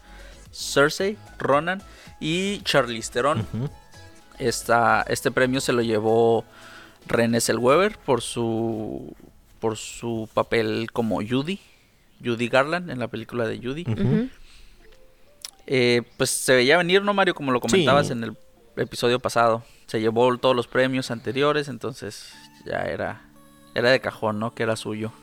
[0.54, 1.84] Cersei, Ronan
[2.22, 3.42] y Charlize Theron.
[3.54, 3.70] Ujú.
[4.48, 6.44] Esta- este premio se lo llevó
[7.08, 9.16] René Zellweger por su
[9.60, 11.60] por su papel como Judy,
[12.24, 13.86] Judy Garland en la película de Judy.
[15.66, 17.34] Eh, pues se veía venir, ¿no, Mario?
[17.34, 18.14] Como lo comentabas Sí.
[18.14, 18.38] en el
[18.76, 19.64] episodio pasado.
[19.88, 22.34] Se llevó todos los premios anteriores, entonces
[22.66, 23.22] ya era,
[23.76, 24.54] era de cajón, ¿no?
[24.54, 25.14] Que era suyo.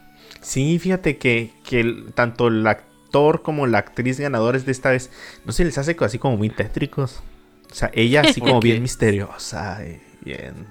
[0.40, 5.10] Sí, fíjate que, que el- tanto el actor como la actriz ganadores de esta vez,
[5.44, 7.22] no se les hace así como muy tétricos.
[7.70, 10.66] O sea, ella así como bien misteriosa, y bien,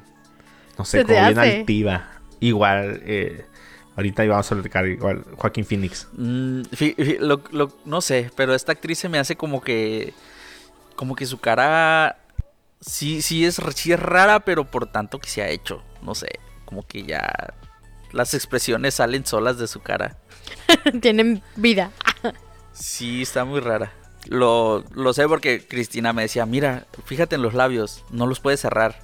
[0.77, 2.11] no sé, como bien altiva.
[2.41, 3.45] Igual, eh,
[3.95, 6.07] ahorita íbamos a platicar igual Joaquín Phoenix.
[6.13, 10.13] Mm, fi- fi- lo- lo- no sé, pero esta actriz se me hace como que.
[10.95, 12.17] Como que su cara.
[12.81, 15.83] Sí, sí es, sí es rara, pero por tanto que se ha hecho.
[16.01, 16.39] No sé.
[16.65, 17.53] Como que ya.
[18.11, 20.17] Las expresiones salen solas de su cara.
[21.01, 21.91] Tienen vida.
[22.73, 23.91] Sí, está muy rara.
[24.27, 28.59] Lo, lo sé porque Cristina me decía: Mira, fíjate en los labios, no los puedes
[28.59, 28.95] cerrar.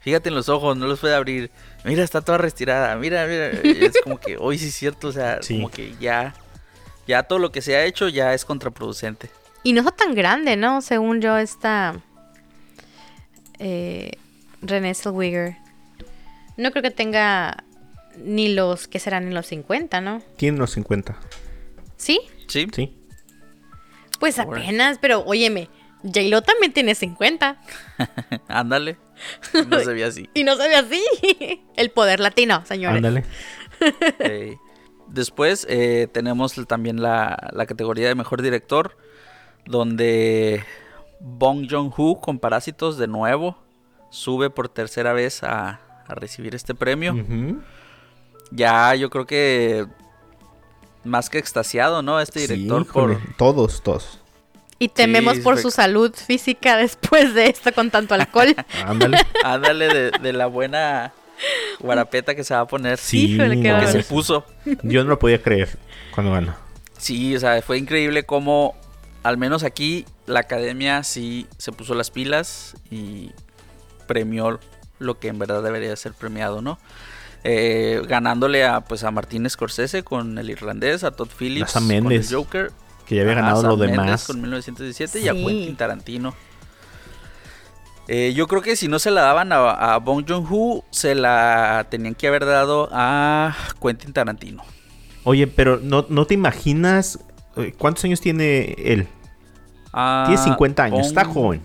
[0.00, 1.50] Fíjate en los ojos, no los puede abrir.
[1.84, 2.96] Mira, está toda retirada.
[2.96, 3.48] Mira, mira.
[3.64, 5.08] Es como que, hoy sí es cierto.
[5.08, 5.56] O sea, Sí.
[5.56, 6.34] como que ya.
[7.06, 9.28] Ya todo lo que se ha hecho ya es contraproducente.
[9.62, 10.80] Y no está tan grande, ¿no?
[10.80, 12.00] Según yo, esta.
[13.58, 14.12] Eh,
[14.62, 15.56] René Zellweger.
[16.56, 17.64] No creo que tenga
[18.16, 18.88] ni los.
[18.88, 19.28] que serán?
[19.28, 20.22] Ni los 50, ¿no?
[20.36, 21.16] Tiene los 50,
[21.96, 22.20] ¿Sí?
[22.48, 22.66] Sí.
[22.74, 22.96] ¿sí?
[24.20, 25.68] Pues apenas, pero óyeme.
[26.02, 27.60] J-Lo también tiene 50.
[28.48, 28.98] Ándale.
[29.68, 30.30] No se ve así.
[30.34, 31.02] Y no se ve así.
[31.76, 32.98] El poder latino, señores.
[32.98, 33.24] Ándale.
[34.18, 34.58] Eh,
[35.08, 38.94] después eh, tenemos también la, la categoría de mejor director,
[39.64, 40.62] donde
[41.18, 43.56] Bong Joon-ho con Parásitos de nuevo
[44.10, 47.14] sube por tercera vez a, a recibir este premio.
[48.50, 49.86] Ya yo creo que
[51.04, 52.20] más que extasiado, ¿no?
[52.20, 53.34] Este Sí, director híjole, por...
[53.36, 54.18] Todos, todos.
[54.78, 58.54] Y tememos Sí, por su salud física después de esto con tanto alcohol.
[58.86, 59.18] Ándale.
[59.44, 61.12] Ándale de, de la buena
[61.78, 62.98] guarapeta que se va a poner.
[62.98, 64.44] Sí, Híjole, qué no, Que se puso.
[64.82, 65.78] yo no lo podía creer
[66.14, 66.54] cuando ganó.
[66.98, 68.74] Sí, o sea, fue increíble cómo,
[69.22, 73.32] al menos aquí, la academia sí se puso las pilas y
[74.06, 74.60] premió
[74.98, 76.78] lo que en verdad debería ser premiado, ¿no?
[77.42, 82.02] Eh, ganándole a pues a Martín Scorsese con el irlandés, a Todd Phillips con el
[82.02, 82.70] Mendes, Joker,
[83.06, 84.24] Que ya había ganado lo Mendes demás.
[84.26, 85.32] con 1917 y a.
[85.32, 86.34] Quentin Tarantino.
[88.08, 91.86] Eh, yo creo que si no se la daban a, a Bong Joon-ho, se la
[91.90, 94.62] tenían que haber dado a Quentin Tarantino.
[95.24, 97.20] Oye, pero no, no te imaginas
[97.56, 99.06] eh, cuántos años tiene él.
[99.92, 101.62] A Tiene 50 años, está joven.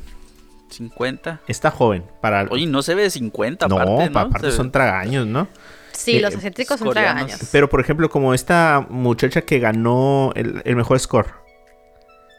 [0.76, 1.42] 50.
[1.48, 4.12] Está joven para Oye, no se ve de 50 No, aparte, ¿no?
[4.14, 5.48] pa- aparte Se- son tragaños, ¿no?
[5.92, 7.26] Sí, Eh, los asiáticos son coreanos.
[7.28, 7.50] tragaños.
[7.52, 11.28] Pero por ejemplo, como esta muchacha que ganó el, el mejor score.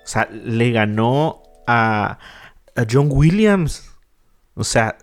[0.04, 2.18] O sea, le ganó a,
[2.76, 3.90] a John Williams.
[4.54, 4.96] O sea,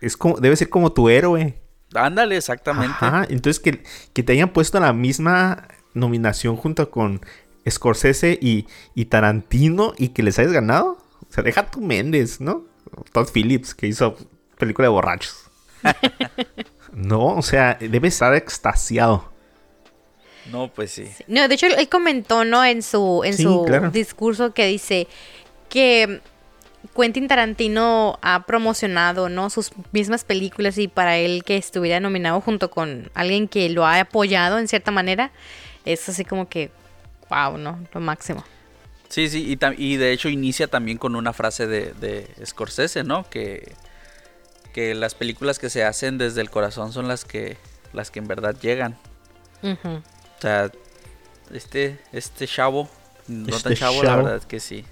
[0.00, 1.60] es como, debe ser como tu héroe.
[1.94, 2.96] Ándale, exactamente.
[2.98, 3.82] Ajá, entonces que,
[4.12, 7.20] que te hayan puesto la misma nominación junto con
[7.68, 10.98] Scorsese y, y Tarantino y que les hayas ganado.
[11.28, 12.64] O sea, deja tu Méndez, ¿no?
[13.12, 14.16] Todd Phillips, que hizo
[14.58, 15.44] película de borrachos.
[16.92, 19.32] no, o sea, debe estar extasiado.
[20.50, 21.08] No, pues sí.
[21.26, 22.64] No, de hecho, él él comentó, ¿no?
[22.64, 23.90] En su, en Sí, su claro.
[23.90, 25.06] discurso que dice
[25.68, 26.20] que
[26.96, 29.50] Quentin Tarantino ha promocionado, ¿no?
[29.50, 34.00] Sus mismas películas y para él que estuviera nominado junto con alguien que lo ha
[34.00, 35.32] apoyado en cierta manera,
[35.84, 36.70] es así como que,
[37.28, 37.78] wow, ¿no?
[37.92, 38.42] Lo máximo.
[39.08, 43.28] Sí, sí, y, y de hecho inicia también con una frase de, de Scorsese, ¿no?
[43.30, 43.72] Que,
[44.74, 47.56] que las películas que se hacen desde el corazón son las que,
[47.92, 48.96] las que en verdad llegan.
[49.62, 50.70] O sea,
[51.52, 52.88] este, este chavo,
[53.28, 54.84] no tan Este chavo, la verdad es que sí.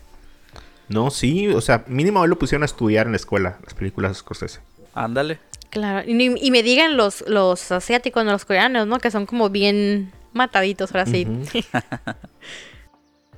[0.88, 4.12] No, sí, o sea, mínimo él lo pusieron a estudiar en la escuela, las películas
[4.12, 4.60] de Scorsese.
[4.94, 5.38] Ándale.
[5.68, 8.98] Claro, y, ni- y me digan los, los asiáticos, no los coreanos, ¿no?
[8.98, 11.26] Que son como bien mataditos, ahora sí.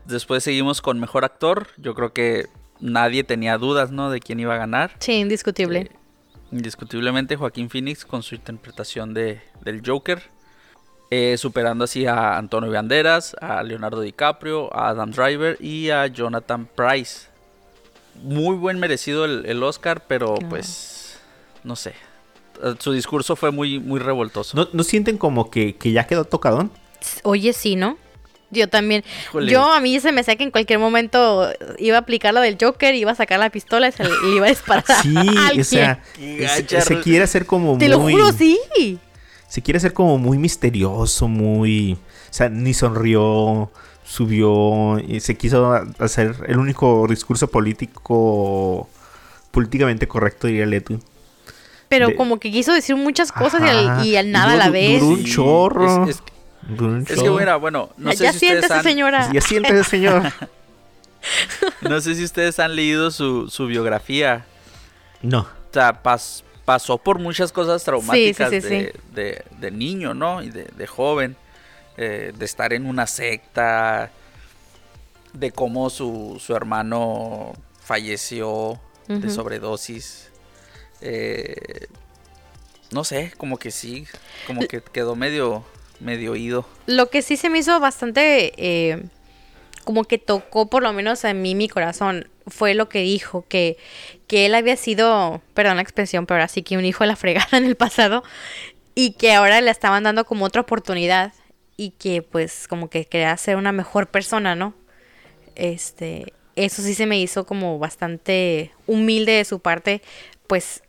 [0.09, 1.69] Después seguimos con mejor actor.
[1.77, 2.47] Yo creo que
[2.81, 4.11] nadie tenía dudas, ¿no?
[4.11, 4.93] De quién iba a ganar.
[5.01, 5.79] Sí, indiscutible.
[5.81, 5.91] Eh,
[6.53, 10.23] indiscutiblemente Joaquín Phoenix con su interpretación de, del Joker.
[11.11, 16.67] eh, superando así a Antonio Banderas, a Leonardo DiCaprio, a Adam Driver y a Jonathan
[16.75, 17.29] Price.
[18.23, 20.49] Muy buen merecido el, el Oscar, pero Claro.
[20.51, 21.19] pues
[21.65, 21.95] no sé.
[22.63, 24.55] Eh, Su discurso fue muy, muy revoltoso.
[24.57, 26.71] ¿No, ¿No sienten como que, que ya quedó tocadón?
[27.23, 27.97] Oye, sí, ¿no?
[28.51, 29.05] Yo también.
[29.27, 29.53] Híjole.
[29.53, 32.57] Yo a mí se me hacía que en cualquier momento iba a aplicar lo del
[32.61, 34.85] Joker, iba a sacar la pistola y se le le iba a disparar.
[35.03, 35.65] Sí, a o alguien.
[35.65, 37.89] sea, se, quiere hacer como Te muy...
[37.89, 38.59] lo juro, sí.
[39.49, 41.95] Se quiere hacer como muy misterioso, muy...
[41.95, 43.71] O sea, ni sonrió,
[44.05, 48.89] subió y se quiso hacer el único discurso político...
[49.51, 50.99] Políticamente correcto, diría Leto.
[51.89, 54.65] pero de- como que quiso decir muchas cosas y al, y al nada duró- a
[54.67, 55.01] la vez.
[55.01, 56.05] duró un Sí, chorro.
[56.05, 56.23] Es, es-
[57.01, 57.33] es que, chorro.
[57.33, 59.31] bueno, bueno, no sé ya si ustedes siéntese, han, señora.
[59.33, 60.33] Ya siéntese, señor.
[61.83, 64.45] no sé si ustedes han leído su, su biografía.
[65.23, 65.41] No.
[65.41, 70.43] O sea, pas- pasó por muchas cosas traumáticas sí, sí, de, de- de niño, ¿no?
[70.43, 71.37] Y de, de joven.
[71.97, 74.11] Eh, de estar en una secta.
[75.33, 77.53] De cómo su, su hermano
[77.83, 80.31] falleció de sobredosis.
[81.01, 81.87] Eh,
[82.91, 84.07] no sé, como que sí.
[84.47, 85.65] Como que quedó medio,
[86.01, 86.67] medio oído.
[86.87, 89.03] Lo que sí se me hizo bastante eh,
[89.85, 93.79] como que tocó por lo menos a mí mi corazón fue lo que dijo, que,
[94.27, 97.57] que él había sido, perdón la expresión, pero así que un hijo de la fregada
[97.59, 98.23] en el pasado
[98.95, 101.33] y que ahora le estaban dando como otra oportunidad
[101.77, 104.75] y que pues como que quería ser una mejor persona, ¿no?
[105.55, 110.03] Este, eso sí se me hizo como bastante humilde de su parte,
[110.47, 110.83] pues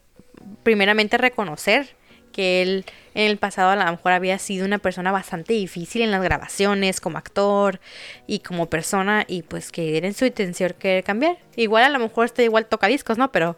[0.64, 1.96] primeramente reconocer
[2.32, 6.12] que él en el pasado a lo mejor había sido una persona bastante difícil en
[6.12, 7.80] las grabaciones, como actor
[8.28, 11.38] y como persona, y pues que era en su intención querer cambiar.
[11.56, 13.32] Igual a lo mejor está igual tocadiscos, ¿no?
[13.32, 13.58] Pero,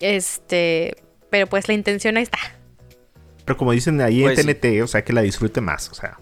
[0.00, 0.96] este,
[1.30, 2.38] pero pues la intención ahí está.
[3.44, 4.54] Pero como dicen ahí Pues en sí.
[4.54, 5.88] TNT, o sea, que la disfrute más.
[5.90, 6.18] O sea,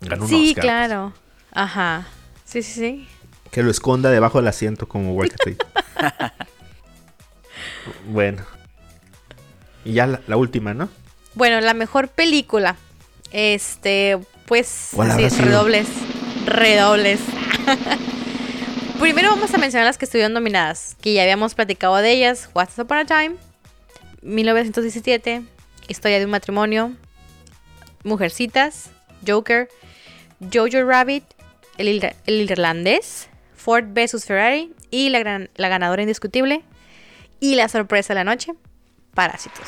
[0.00, 0.62] ganó un sí, Oscar.
[0.62, 1.12] claro.
[1.50, 2.06] Ajá.
[2.44, 3.08] Sí, sí, sí.
[3.50, 6.32] Que lo esconda debajo del asiento como Walter Tate.
[8.06, 8.44] bueno.
[9.84, 10.88] Y ya la, la última, ¿no?
[11.34, 12.76] Bueno, la mejor película.
[13.32, 15.88] Este, pues, redobles.
[16.46, 17.20] Redobles.
[19.00, 22.48] Primero vamos a mencionar las que estuvieron nominadas, que ya habíamos platicado de ellas.
[22.54, 23.36] What's Upon a Time,
[24.22, 25.42] 1917,
[25.88, 26.92] Historia de un matrimonio,
[28.04, 28.90] Mujercitas,
[29.26, 29.68] Joker,
[30.52, 31.24] Jojo Rabbit,
[31.76, 34.24] El, Ir- El Irlandés, Ford vs.
[34.24, 36.62] Ferrari y la, gran- la ganadora indiscutible
[37.40, 38.52] y la sorpresa de la noche,
[39.14, 39.66] Parásitos.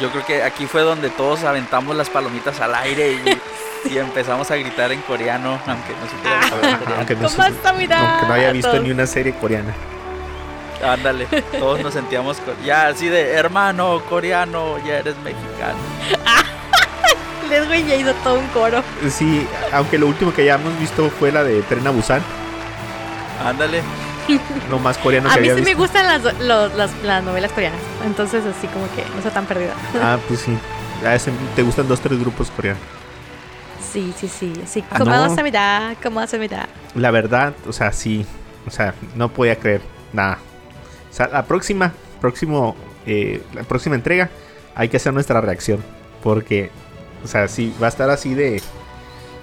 [0.00, 3.40] Yo creo que aquí fue donde todos aventamos las palomitas al aire y,
[3.92, 6.98] y empezamos a gritar en coreano, aunque no supiéramos hablar coreano.
[6.98, 7.14] Aunque
[8.26, 8.82] no, haya visto Todos.
[8.82, 9.74] ni una serie coreana.
[10.82, 11.26] Ándale,
[11.58, 15.78] todos nos sentíamos ya así de hermano coreano, ya eres mexicano.
[17.48, 18.82] Les güey ya hizo todo un coro.
[19.08, 22.22] Sí, aunque lo último que hayamos visto fue la de Tren a Busan.
[23.44, 23.82] Ándale,
[24.70, 27.52] Lo más coreano A que mí había sí me gustan las, los- las, las novelas
[27.52, 27.80] coreanas.
[28.04, 29.74] Entonces, así como que no está tan perdida.
[30.00, 30.56] Ah, pues sí.
[31.04, 31.16] A
[31.54, 32.82] te gustan dos, tres grupos coreanos.
[33.92, 34.52] Sí, sí, sí.
[34.66, 34.84] sí.
[34.90, 35.34] Ah, ¿Cómo no.
[35.34, 35.94] se me da?
[36.02, 36.66] ¿Cómo se me da?
[36.94, 38.26] La verdad, o sea, sí.
[38.66, 40.38] O sea, no podía creer nada.
[41.10, 42.74] O sea, la próxima, próximo,
[43.06, 44.30] eh, la próxima entrega,
[44.74, 45.84] hay que hacer nuestra reacción.
[46.22, 46.70] Porque,
[47.22, 48.62] o sea, sí, va a estar así de.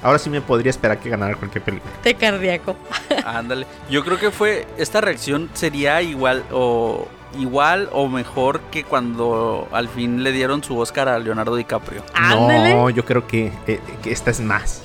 [0.03, 1.91] Ahora sí me podría esperar que ganara cualquier película.
[2.03, 2.75] De cardíaco.
[3.25, 3.65] ándale.
[3.89, 7.07] Yo creo que fue esta reacción sería igual o
[7.39, 12.03] igual o mejor que cuando al fin le dieron su Oscar a Leonardo DiCaprio.
[12.13, 12.73] Ándale.
[12.73, 14.81] No, yo creo que, eh, que esta es más.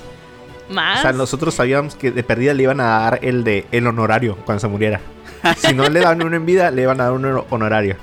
[0.69, 0.99] Más.
[0.99, 4.35] O sea, nosotros sabíamos que de perdida le iban a dar el de el honorario
[4.45, 4.99] cuando se muriera.
[5.57, 7.95] Si no le daban uno en vida, le iban a dar un hon- honorario.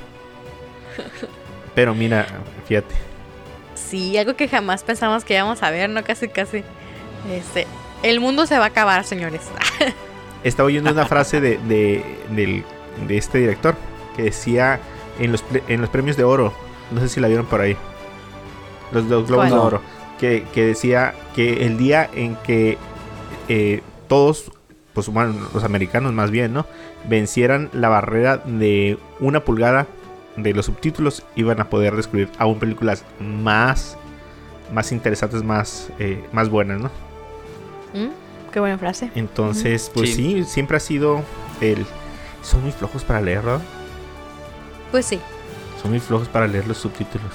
[1.75, 2.27] Pero mira,
[2.69, 2.95] fíjate.
[3.75, 6.03] Sí, algo que jamás pensamos que íbamos a ver, ¿no?
[6.05, 6.63] Casi, casi.
[7.31, 7.67] Este,
[8.03, 9.43] el mundo se va a acabar, señores.
[10.45, 12.65] Estaba oyendo una frase de, de, del-
[13.09, 13.75] de este director
[14.17, 14.79] que decía
[15.19, 16.53] en los, en los premios de oro,
[16.91, 17.77] no sé si la vieron por ahí,
[18.93, 19.81] los, los globos de oro,
[20.21, 22.77] que, que decía que el día en que
[23.49, 24.53] eh, todos,
[24.93, 26.67] pues bueno, los americanos más bien, ¿no?
[27.09, 29.87] Vencieran la barrera de una pulgada
[30.37, 33.97] de los subtítulos, iban a poder descubrir aún películas más,
[34.73, 36.91] más interesantes, más, eh, más buenas, ¿no?
[37.95, 38.09] ¿Mm?
[38.53, 39.11] Qué buena frase.
[39.15, 40.43] Entonces, pues Sí.
[40.43, 41.23] sí, siempre ha sido
[41.61, 41.87] el...
[42.43, 43.63] Son muy flojos para leer, ¿verdad?
[44.91, 45.19] Pues sí.
[45.81, 47.33] Son muy flojos para leer los subtítulos.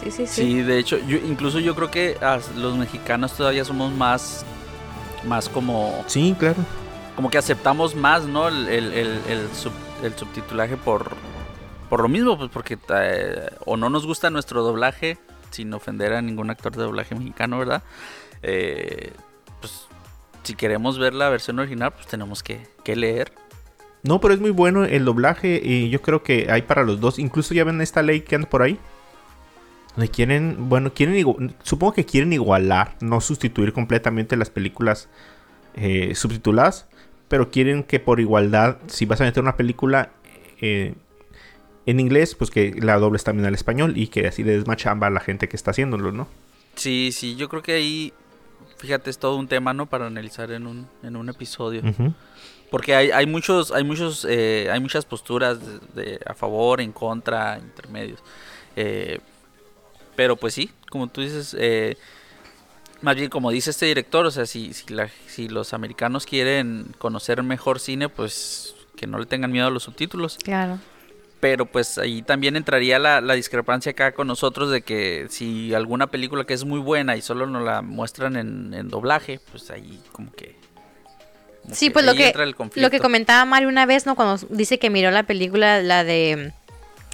[0.00, 0.42] Sí, sí, sí.
[0.42, 2.16] Sí, de hecho, yo, incluso yo creo que
[2.56, 4.44] los mexicanos todavía somos más,
[5.26, 6.56] más como, Sí, claro.
[7.16, 8.46] como que aceptamos más, ¿no?
[8.48, 9.72] El, el, el, el sub-
[10.04, 11.10] el subtitulaje por,
[11.90, 15.18] por lo mismo, pues porque eh, o no nos gusta nuestro doblaje,
[15.50, 17.82] sin ofender a ningún actor de doblaje mexicano, ¿verdad?
[18.42, 19.12] Eh,
[19.60, 19.88] pues
[20.42, 23.32] si queremos ver la versión original, pues tenemos que, que leer.
[24.02, 27.18] No, pero es muy bueno el doblaje y yo creo que hay para los dos.
[27.18, 28.78] Incluso ya ven esta ley que anda por ahí.
[29.96, 35.08] Donde quieren, bueno, quieren supongo que quieren igualar, no sustituir completamente las películas
[35.74, 36.86] eh, subtituladas,
[37.26, 40.12] pero quieren que por igualdad, si vas a meter una película
[40.60, 40.94] eh,
[41.86, 44.76] en inglés, pues que la dobles también al español y que así le des más
[44.76, 46.28] chamba a la gente que está haciéndolo, ¿no?
[46.76, 48.12] Sí, sí, yo creo que ahí
[48.78, 49.86] fíjate, es todo un tema, ¿no?
[49.86, 51.82] Para analizar en un, en un episodio.
[52.70, 55.58] Porque hay, hay muchos, hay muchos, eh, hay muchas posturas
[55.94, 58.20] de, de a favor, en contra, intermedios.
[58.76, 59.20] Eh,
[60.16, 61.96] pero pues sí, como tú dices, eh,
[63.00, 66.94] más bien como dice este director, o sea, si, si, la- si los americanos quieren
[66.98, 70.36] conocer mejor cine, pues que no le tengan miedo a los subtítulos.
[70.42, 70.78] Claro.
[71.40, 76.08] Pero pues ahí también entraría la, la discrepancia acá con nosotros de que si alguna
[76.08, 80.00] película que es muy buena y solo nos la muestran en, en doblaje, pues ahí
[80.10, 80.56] como que...
[81.62, 84.16] como Sí, pues lo que, entra el lo que comentaba Mario una vez, ¿no?
[84.16, 86.52] Cuando dice que miró la película, la de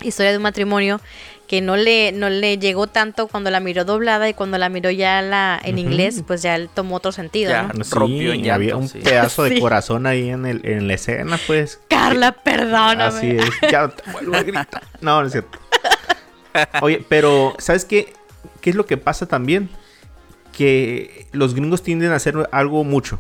[0.02, 1.00] Historia de un matrimonio,
[1.46, 4.90] que no le, no le llegó tanto cuando la miró doblada y cuando la miró
[4.90, 7.70] ya la, en inglés, pues ya él tomó otro sentido, Ya.
[7.72, 7.84] ¿no?
[7.84, 8.98] Sí, Rompió en llanto, había un sí.
[8.98, 9.60] pedazo de Sí.
[9.60, 11.80] corazón ahí en, el, en la escena, pues.
[11.94, 13.02] Carla, perdóname.
[13.04, 13.50] Así es.
[13.70, 14.82] Ya no te vuelvo a gritar.
[15.00, 15.58] No, no es cierto.
[16.82, 18.12] Oye, pero ¿sabes qué?
[18.60, 19.68] ¿Qué es lo que pasa también?
[20.52, 23.18] Que los gringos tienden a hacer algo mucho.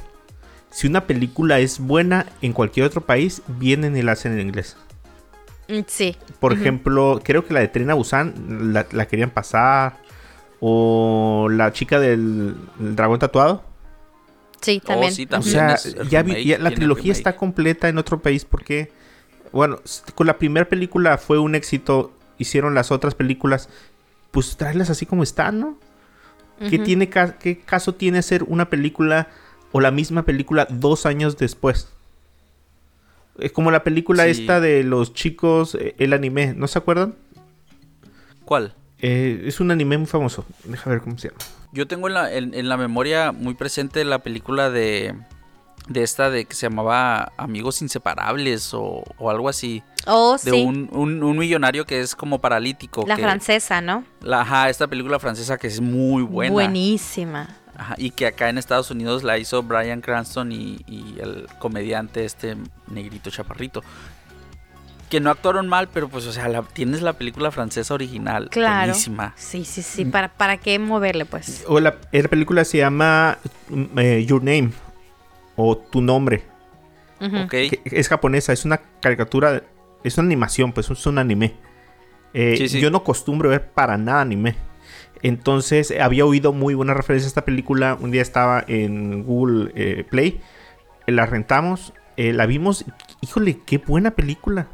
[0.70, 4.76] Si una película es buena en cualquier otro país, vienen y la hacen en inglés.
[5.68, 6.16] Mm, Sí.
[6.40, 9.96] Por ejemplo, creo que la de Trina Busan la, la querían pasar.
[10.60, 13.62] O la chica del el dragón tatuado.
[14.64, 15.12] Sí, Oh, también.
[15.32, 17.16] O sea, es ya vi- remake, ya la trilogía remake.
[17.18, 18.90] está completa en otro país porque,
[19.52, 19.80] bueno,
[20.14, 23.68] con la primera película fue un éxito, hicieron las otras películas,
[24.30, 25.78] pues traerlas así como están, ¿no?
[26.70, 29.28] ¿Qué, tiene ca- ¿Qué caso tiene hacer una película
[29.72, 31.88] o la misma película dos años después?
[33.38, 34.30] Es como la película Sí.
[34.30, 37.16] esta de los chicos, eh, el anime, ¿no se acuerdan?
[38.44, 38.74] ¿Cuál?
[39.06, 41.40] Eh, es un anime muy famoso, deja ver cómo se llama.
[41.72, 45.14] Yo tengo en la, en, en la memoria muy presente la película de,
[45.88, 49.82] de esta de que se llamaba Amigos Inseparables o, o algo así.
[50.06, 50.62] Oh, De sí.
[50.62, 53.04] un, un, un millonario que es como paralítico.
[53.06, 54.04] La que- francesa, ¿no?
[54.22, 56.52] la- ajá, esta película francesa que es muy buena.
[56.52, 57.48] Buenísima.
[57.76, 62.24] Ajá, y que acá en Estados Unidos la hizo Brian Cranston y, y el comediante
[62.24, 62.56] este
[62.88, 63.82] negrito chaparrito.
[65.14, 68.48] Que no actuaron mal, pero pues, o sea, la- tienes la película francesa original.
[68.50, 68.88] Claro.
[68.88, 69.32] Buenísima.
[69.36, 70.04] Sí, sí, sí.
[70.04, 71.64] ¿Para, ¿Para qué moverle, pues?
[71.68, 73.38] O la, la película se llama
[73.68, 74.70] mm, eh, Your Name
[75.54, 76.42] o Tu Nombre.
[77.20, 77.42] Ujú.
[77.44, 77.50] Ok.
[77.50, 79.62] que es japonesa, es una caricatura,
[80.02, 81.54] es una animación, pues es un anime.
[82.32, 82.80] Eh, Sí, sí.
[82.80, 84.56] Yo no acostumbro ver para nada anime.
[85.22, 87.96] Entonces eh, había oído muy buena referencia a esta película.
[88.00, 90.40] Un día estaba en Google eh, Play,
[91.06, 92.84] eh, la rentamos, eh, la vimos.
[93.20, 94.66] Híjole, qué buena película.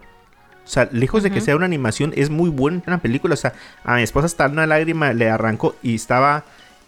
[0.71, 3.35] O sea, lejos de que sea una animación, es muy buena película.
[3.35, 6.45] O sea, a mi esposa hasta una lágrima le arrancó y estaba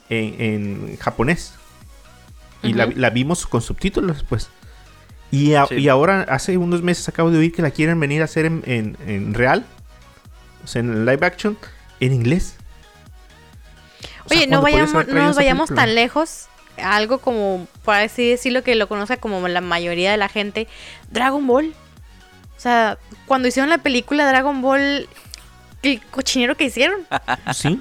[0.08, 1.54] en, en japonés.
[2.62, 4.50] Y la, vimos con subtítulos, pues.
[5.32, 5.74] Y, a- Sí.
[5.78, 8.62] y ahora, hace unos meses acabo de oír que la quieren venir a hacer en,
[8.66, 9.64] en- en real.
[10.62, 11.58] O sea, en live action,
[11.98, 12.54] en inglés.
[14.24, 15.86] O sea, Oye, no ¿cuándo podías vayamos, no nos vayamos película?
[15.86, 16.46] tan lejos.
[16.80, 20.68] Algo como, por así decirlo, que lo conozca como la mayoría de la gente.
[21.10, 21.74] Dragon Ball.
[22.62, 22.96] O sea,
[23.26, 25.08] cuando hicieron la película Dragon Ball,
[25.82, 27.00] el cochinero que hicieron.
[27.52, 27.80] Sí.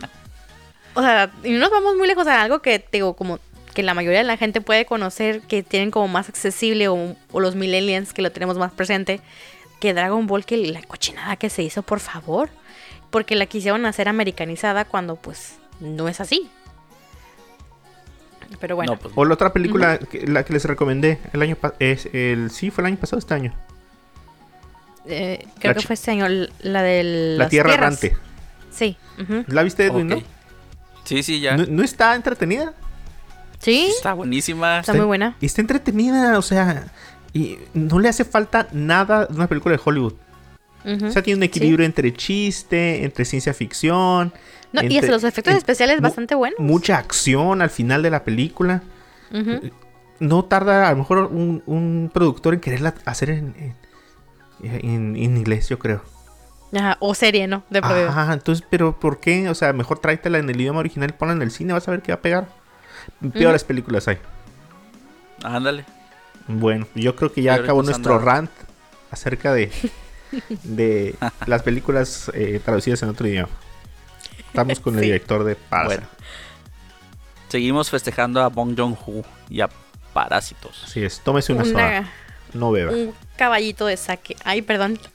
[0.96, 3.38] O sea, y no nos vamos muy lejos a algo que, te digo, como
[3.76, 7.40] que la mayoría de la gente puede conocer, que tienen como más accesible, o, o
[7.40, 9.22] los millennials que lo tenemos más presente,
[9.80, 12.50] que Dragon Ball, que la cochinada que se hizo, por favor.
[13.12, 16.50] Porque la quisieron hacer americanizada cuando pues no es así.
[18.60, 18.94] Pero bueno.
[18.94, 22.50] No, pues, O la otra película, que- la que les recomendé el año es el
[22.50, 23.54] sí fue el año pasado este año.
[25.06, 26.26] Eh, creo La que fue este año
[26.62, 28.16] la del La Tierra Errante.
[28.72, 28.98] Sí.
[29.48, 30.24] ¿La viste Edwin, ok.
[31.04, 31.58] Sí, sí, ya.
[31.58, 31.66] no?
[31.66, 31.72] no?
[31.78, 32.74] no está entretenida?
[33.60, 34.80] Sí, Está buenísima.
[34.80, 35.36] está muy buena.
[35.42, 36.86] Está entretenida, o sea,
[37.34, 40.14] y no le hace falta nada de una película de Hollywood.
[40.86, 41.06] ujú.
[41.06, 44.34] O sea, tiene un equilibrio entre chiste, entre ciencia ficción.
[44.74, 46.60] No, y hasta los efectos en- especiales bastante buenos.
[46.60, 48.82] Mucha acción al final de la película.
[50.20, 53.76] No tarda a lo mejor un, un productor en quererla hacer en, en,
[54.64, 56.04] en- en inglés, yo creo.
[56.74, 57.64] Ajá, o serie, ¿no?
[57.70, 58.10] De por vida.
[58.10, 59.50] Ajá, entonces, pero ¿por qué?
[59.50, 61.92] O sea, mejor tráetela en el idioma original y ponla en el cine, vas a
[61.92, 62.48] ver qué va a pegar.
[63.34, 64.20] Peores películas hay.
[65.44, 65.86] Ándale.
[66.48, 68.52] Bueno, yo creo que ya acabó nuestro rant
[69.10, 69.72] acerca de,
[70.64, 73.50] de las películas eh, traducidas en otro idioma.
[74.48, 76.02] Estamos con el director de Parasite.
[76.02, 76.12] Bueno.
[77.50, 79.70] Seguimos festejando a Bong Joon-ho y a
[80.14, 80.84] Parásitos.
[80.86, 82.10] Así es, tómese una, soda, Una-
[82.54, 82.92] no beba.
[82.92, 84.36] un caballito de saque.
[84.44, 85.00] Ay, perdón.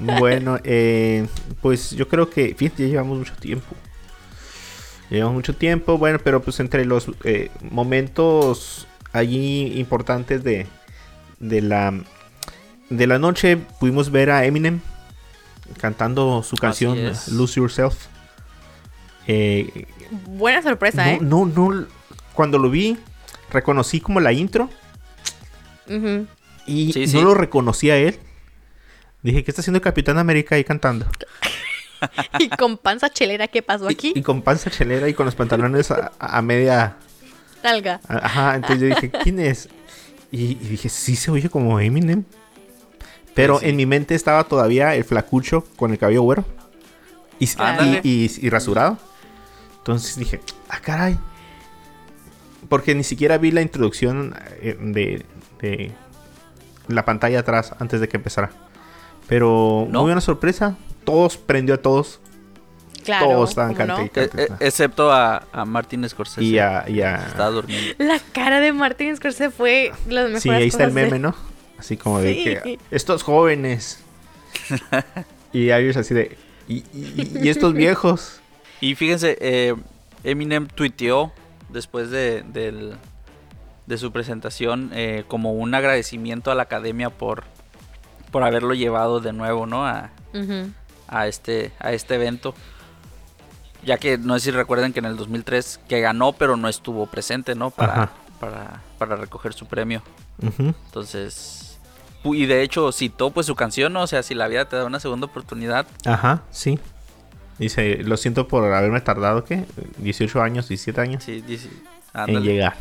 [0.00, 1.26] Bueno, eh,
[1.60, 3.66] pues yo creo que, fíjate, ya llevamos mucho tiempo.
[5.10, 10.66] Llevamos mucho tiempo, bueno, pero pues entre los eh, momentos allí importantes de,
[11.38, 11.92] de la
[12.90, 14.80] de la noche pudimos ver a Eminem
[15.78, 16.98] cantando su canción.
[17.32, 18.06] Lose Yourself.
[19.26, 19.86] Eh,
[20.26, 21.18] Buena sorpresa, no, ¿eh?
[21.20, 21.86] no, no.
[22.34, 22.96] Cuando lo vi,
[23.50, 24.70] reconocí como la intro
[26.66, 27.22] y Sí, no sí.
[27.22, 28.18] lo reconocí a él.
[29.22, 31.06] Dije, ¿qué está haciendo el Capitán América ahí cantando?
[32.38, 34.14] Y con panza chelera, ¿qué pasó aquí?
[34.16, 36.96] Y, con panza chelera y con los pantalones a, a media.
[37.62, 38.00] Nalga.
[38.08, 39.68] Ajá, entonces yo dije, ¿quién es?
[40.32, 42.24] Y, y dije, sí se oye como Eminem.
[43.34, 43.70] Pero Sí, sí.
[43.70, 46.46] en mi mente estaba todavía el flacucho con el cabello güero.
[47.38, 48.00] Y, y- Ándale.
[48.02, 48.96] y- y rasurado.
[49.76, 50.40] Entonces dije,
[50.70, 51.18] ah, caray.
[52.70, 55.26] Porque ni siquiera vi la introducción eh, de,
[55.60, 55.92] de
[56.88, 58.50] la pantalla atrás antes de que empezara.
[59.28, 60.00] Pero ¿No?
[60.00, 60.78] muy buena sorpresa.
[61.04, 62.20] Todos prendió a todos.
[63.04, 63.28] Claro.
[63.30, 63.96] todos estaban ¿cómo no?
[63.96, 66.42] cante- E- e- excepto a, a Martin Scorsese.
[66.44, 67.94] Y a, y a- Estaba durmiendo.
[67.98, 71.34] La cara de Martin Scorsese fue las mejores Sí, ahí está el de- meme, ¿no?
[71.78, 72.44] Así como de Sí.
[72.44, 74.00] que estos jóvenes.
[75.52, 76.36] y ellos así de.
[76.68, 78.40] Y, y- y estos viejos.
[78.80, 79.74] Y fíjense, eh,
[80.22, 81.32] Eminem tuiteó
[81.72, 82.94] después de, del-
[83.86, 87.44] de su presentación eh, como un agradecimiento a la academia por,
[88.30, 89.86] por haberlo llevado de nuevo, ¿no?
[89.86, 90.10] A,
[91.08, 92.54] a este, a este evento.
[93.82, 97.06] Ya que no sé si recuerdan que en el 2003 que ganó, pero no estuvo
[97.06, 97.70] presente, ¿no?
[97.70, 100.02] Para, para, para recoger su premio.
[100.86, 101.78] Entonces,
[102.24, 104.02] y de hecho citó pues su canción, ¿no?
[104.02, 106.78] O sea, si la vida te da una segunda oportunidad, Ajá, sí.
[107.60, 109.66] Dice, lo siento por haberme tardado, ¿qué?
[109.98, 111.44] 18 años, 17 años sí,
[112.14, 112.74] en llegar.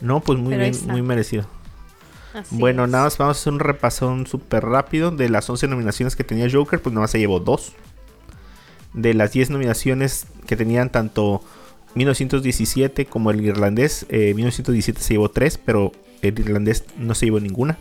[0.00, 0.90] No, pues muy Pero bien, está.
[0.90, 1.46] muy merecido.
[2.32, 2.90] Así bueno, es.
[2.90, 5.10] nada más vamos a hacer un repasón súper rápido.
[5.10, 7.74] De las 11 nominaciones que tenía Joker, pues nada más se llevó dos.
[8.94, 11.42] De las 10 nominaciones que tenían tanto
[11.94, 17.40] 1917 como el irlandés, eh, 1917 se llevó 3, pero el irlandés no se llevó
[17.40, 17.76] ninguna.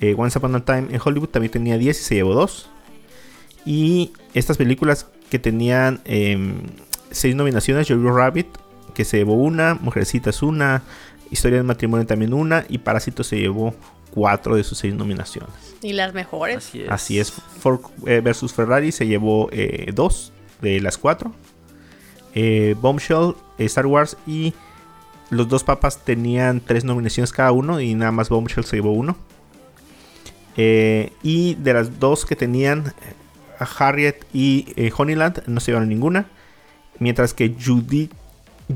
[0.00, 2.70] Eh, Once Upon a Time en Hollywood también tenía 10 y se llevó 2.
[3.68, 6.00] Y estas películas que tenían
[7.10, 8.46] 6 nominaciones, Jojo Rabbit,
[8.94, 10.82] que se llevó una, Mujercitas una,
[11.30, 13.74] Historia del matrimonio también una, y Parásito se llevó
[14.12, 15.50] 4 de sus 6 nominaciones.
[15.82, 16.56] Y las mejores.
[16.56, 16.88] Así es.
[16.88, 19.50] Así es, Ford eh, versus Ferrari se llevó
[19.92, 21.30] 2 de las 4.
[22.80, 24.54] Bombshell, eh, Star Wars y
[25.28, 29.14] los dos papas tenían 3 nominaciones cada uno y nada más Bombshell se llevó 1.
[30.56, 33.12] y de las dos que tenían eh,
[33.64, 36.26] Harriet y eh, Honeyland no se llevaron ninguna.
[36.98, 38.10] Mientras que Judy,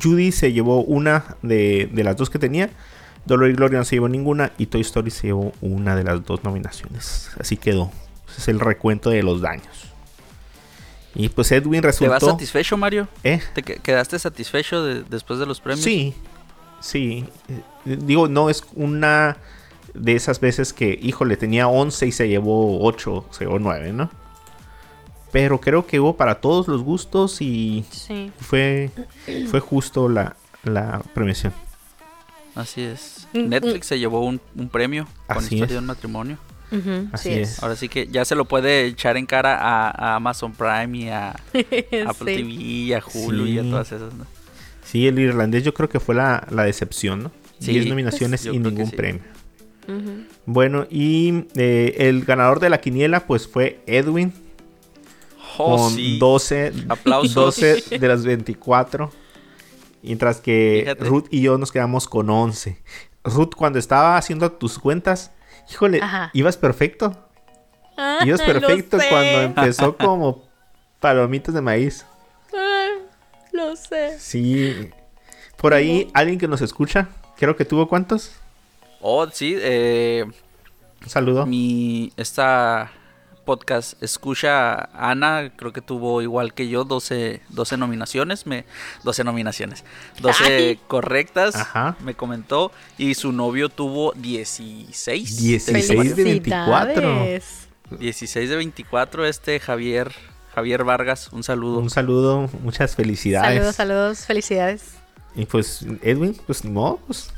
[0.01, 2.71] Judy se llevó una de, de las dos que tenía.
[3.27, 4.53] Dolor y Gloria no se llevó ninguna.
[4.59, 7.31] Y Toy Story se llevó una de las dos nominaciones.
[7.39, 7.91] Así quedó.
[8.29, 9.67] Ese es el recuento de los daños.
[11.15, 12.31] Y pues Edwin ¿Te vas resultó.
[12.31, 13.07] satisfecho, Mario?
[13.23, 13.41] ¿Eh?
[13.55, 15.85] ¿Te que- quedaste satisfecho de- después de los premios?
[15.85, 16.15] Sí,
[16.81, 17.27] sí.
[17.49, 19.37] Eh, Digo, no es una
[19.93, 24.09] de esas veces que, híjole, tenía 11 y se llevó 8, se llevó 9, ¿no?
[25.33, 28.31] Pero creo que hubo para todos los gustos y Sí.
[28.39, 28.91] fue,
[29.51, 31.53] fue justo la, la premiación.
[32.55, 33.27] Así es.
[33.33, 35.71] Mm, Netflix se llevó un, un premio con Así Historia es.
[35.73, 36.39] de un matrimonio.
[37.13, 37.63] Así sí es.
[37.63, 41.09] Ahora sí que ya se lo puede echar en cara a, a Amazon Prime y
[41.09, 41.31] a
[42.07, 42.43] Apple Sí.
[42.43, 44.27] TV y a Hulu y a todas esas, ¿no?
[44.85, 47.31] Sí, el irlandés yo creo que fue la, la decepción, ¿no?
[47.59, 48.97] Sí, 10 nominaciones pues, y ningún sí.
[48.97, 49.23] premio.
[50.47, 54.33] Bueno, y eh, el ganador de la quiniela pues fue Edwin
[55.59, 56.19] Oh, con sí.
[56.19, 57.35] 12, Aplausos.
[57.35, 59.11] 12 de las 24.
[60.03, 61.05] Mientras que Fíjate.
[61.05, 62.83] Ruth y yo nos quedamos con 11.
[63.25, 65.31] Ruth, cuando estaba haciendo tus cuentas,
[65.71, 66.31] híjole, Ajá.
[66.33, 67.17] ibas perfecto.
[67.97, 70.43] Ah, Ibas perfecto cuando empezó como
[70.99, 72.07] palomitas de maíz.
[72.55, 72.89] Ah,
[73.53, 74.19] Lo sé.
[74.19, 74.91] Sí.
[75.59, 78.33] Por ahí, alguien que nos escucha, creo que tuvo cuántos.
[79.03, 79.55] Oh, sí.
[79.61, 80.25] Eh,
[81.03, 81.45] Un saludo.
[81.47, 82.91] mi esta
[83.45, 88.65] podcast escucha Ana, creo que tuvo igual que yo 12, 12 nominaciones, me
[89.05, 89.85] 12 nominaciones,
[90.21, 90.81] 12 Ay.
[90.89, 91.97] correctas, Ajá.
[92.01, 95.37] me comentó y su novio tuvo 16.
[95.39, 96.95] 16 de 24.
[96.95, 97.69] Felicidades.
[97.99, 100.13] 16 de 24 este Javier
[100.55, 101.79] Javier Vargas, un saludo.
[101.79, 103.55] Un saludo, muchas felicidades.
[103.55, 104.83] Saludos, saludos, felicidades.
[105.35, 107.31] Y pues, Edwin, pues no, pues.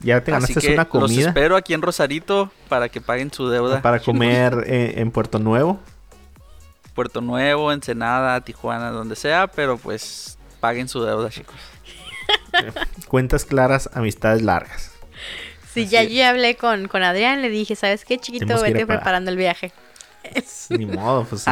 [0.00, 3.32] Ya te Así ganaste que una los comida espero aquí en Rosarito para que paguen
[3.32, 3.82] su deuda.
[3.82, 5.80] para comer eh, en Puerto Nuevo.
[6.94, 11.56] Puerto Nuevo, Ensenada, Tijuana, donde sea, pero pues paguen su deuda, chicos.
[13.08, 14.92] Cuentas claras, amistades largas.
[15.72, 16.10] Sí, Así ya es.
[16.10, 18.54] yo hablé con, con Adrián, le dije, ¿sabes qué, chiquito?
[18.54, 19.72] A Vete preparando el viaje.
[20.70, 21.44] Ni modo, pues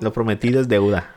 [0.00, 1.08] lo prometido es deuda.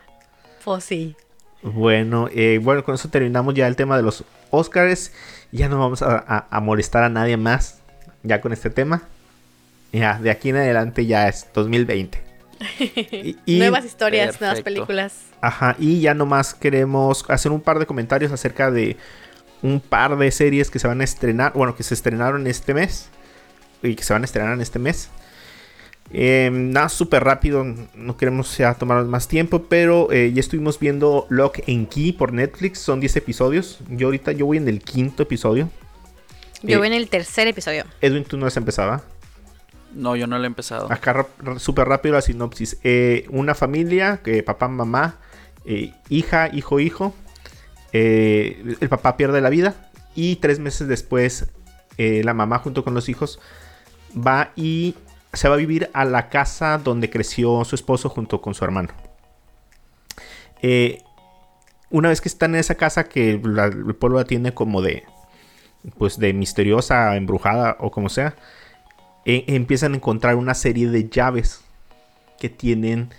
[0.63, 1.15] Pues sí.
[1.63, 5.11] Bueno, eh, bueno, con eso terminamos ya el tema de los Oscars.
[5.51, 7.79] Ya no vamos a, a- a molestar a nadie más
[8.23, 9.03] ya con este tema.
[9.91, 12.21] Ya, de aquí en adelante ya es 2020.
[12.79, 15.13] Y- y- nuevas historias, nuevas películas.
[15.41, 18.97] Ajá, y ya nomás queremos hacer un par de comentarios acerca de
[19.61, 23.09] un par de series que se van a estrenar, bueno, que se estrenaron este mes
[23.81, 25.09] y que se van a estrenar en este mes.
[26.13, 31.25] Eh, nada, súper rápido, no queremos ya tomar más tiempo, pero eh, ya estuvimos viendo
[31.29, 33.79] Lock and Key por Netflix, son 10 episodios.
[33.89, 35.69] Yo ahorita yo voy en el quinto episodio.
[36.61, 37.85] Yo Eh, voy en el tercer episodio.
[37.99, 38.91] Edwin, tú no has empezado.
[38.91, 39.03] ¿ah?
[39.93, 40.91] No, yo no lo he empezado.
[40.91, 42.77] Acá súper rápido la sinopsis.
[42.83, 45.17] Eh, una familia, que papá, mamá,
[45.65, 47.13] eh, hija, hijo, hijo.
[47.91, 49.75] Eh, el papá pierde la vida
[50.15, 51.47] y tres meses después
[51.97, 53.39] eh, la mamá junto con los hijos
[54.15, 54.95] va y
[55.33, 58.89] se va a vivir a la casa donde creció su esposo junto con su hermano.
[60.61, 61.01] Eh,
[61.89, 65.03] una vez que están en esa casa que la- el pueblo la tiene como de
[65.97, 68.35] pues de misteriosa, embrujada o como sea,
[69.25, 71.61] e- empiezan a encontrar una serie de llaves
[72.39, 73.09] que tienen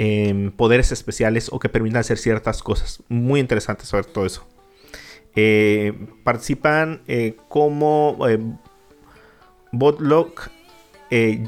[0.00, 3.02] em, poderes especiales o que permiten hacer ciertas cosas.
[3.08, 4.46] Muy interesante saber todo eso.
[5.34, 5.92] Eh,
[6.22, 8.16] participan eh, como
[9.72, 10.50] Botlock,
[11.10, 11.46] eh,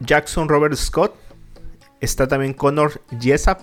[0.00, 1.14] Jackson Robert Scott.
[2.00, 3.58] Está también Connor Jessup.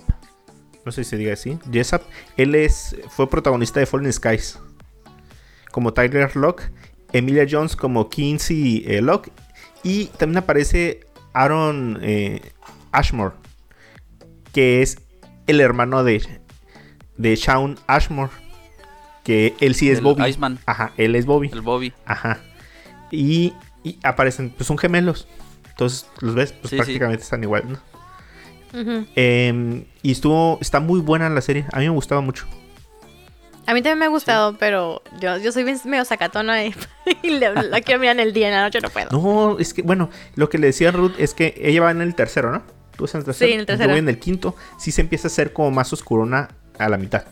[0.84, 1.58] No sé si se diga así.
[1.70, 2.02] Jessup.
[2.36, 4.58] Él es, fue protagonista de Fallen Skies.
[5.70, 6.70] Como Tyler Locke.
[7.12, 9.30] Emilia Jones como Kinsey eh, Locke.
[9.82, 11.00] Y también aparece
[11.32, 12.52] Aaron eh,
[12.90, 13.34] Ashmore.
[14.52, 14.98] Que es
[15.46, 16.22] el hermano de,
[17.16, 18.32] de Shawn Ashmore.
[19.24, 20.28] Que él sí es El Bobby.
[20.28, 20.58] Iceman.
[20.66, 21.48] Ajá, él es Bobby.
[21.52, 21.92] El Bobby.
[22.06, 22.40] Ajá.
[23.12, 23.52] Y,
[23.84, 25.26] y aparecen, pues son gemelos.
[25.70, 26.76] Entonces, los ves, pues Sí, sí.
[26.76, 27.78] prácticamente están igual, ¿no?
[29.16, 31.66] Em, y estuvo, está muy buena la serie.
[31.72, 32.46] A mí me gustaba mucho.
[33.66, 36.74] A mí también me ha gustado, pero yo, yo soy medio sacatona y,
[37.22, 39.08] y le- la quiero mirar en el día, en la noche no puedo.
[39.10, 42.00] No, es que, bueno, lo que le decía a Ruth es que ella va en
[42.02, 42.62] el tercero, ¿no?
[42.96, 43.48] Tú estás en el tercero.
[43.48, 43.88] Sí, en el tercero.
[43.88, 44.56] Yo voy en el quinto.
[44.78, 47.24] Sí se empieza a hacer como más oscurona a la mitad.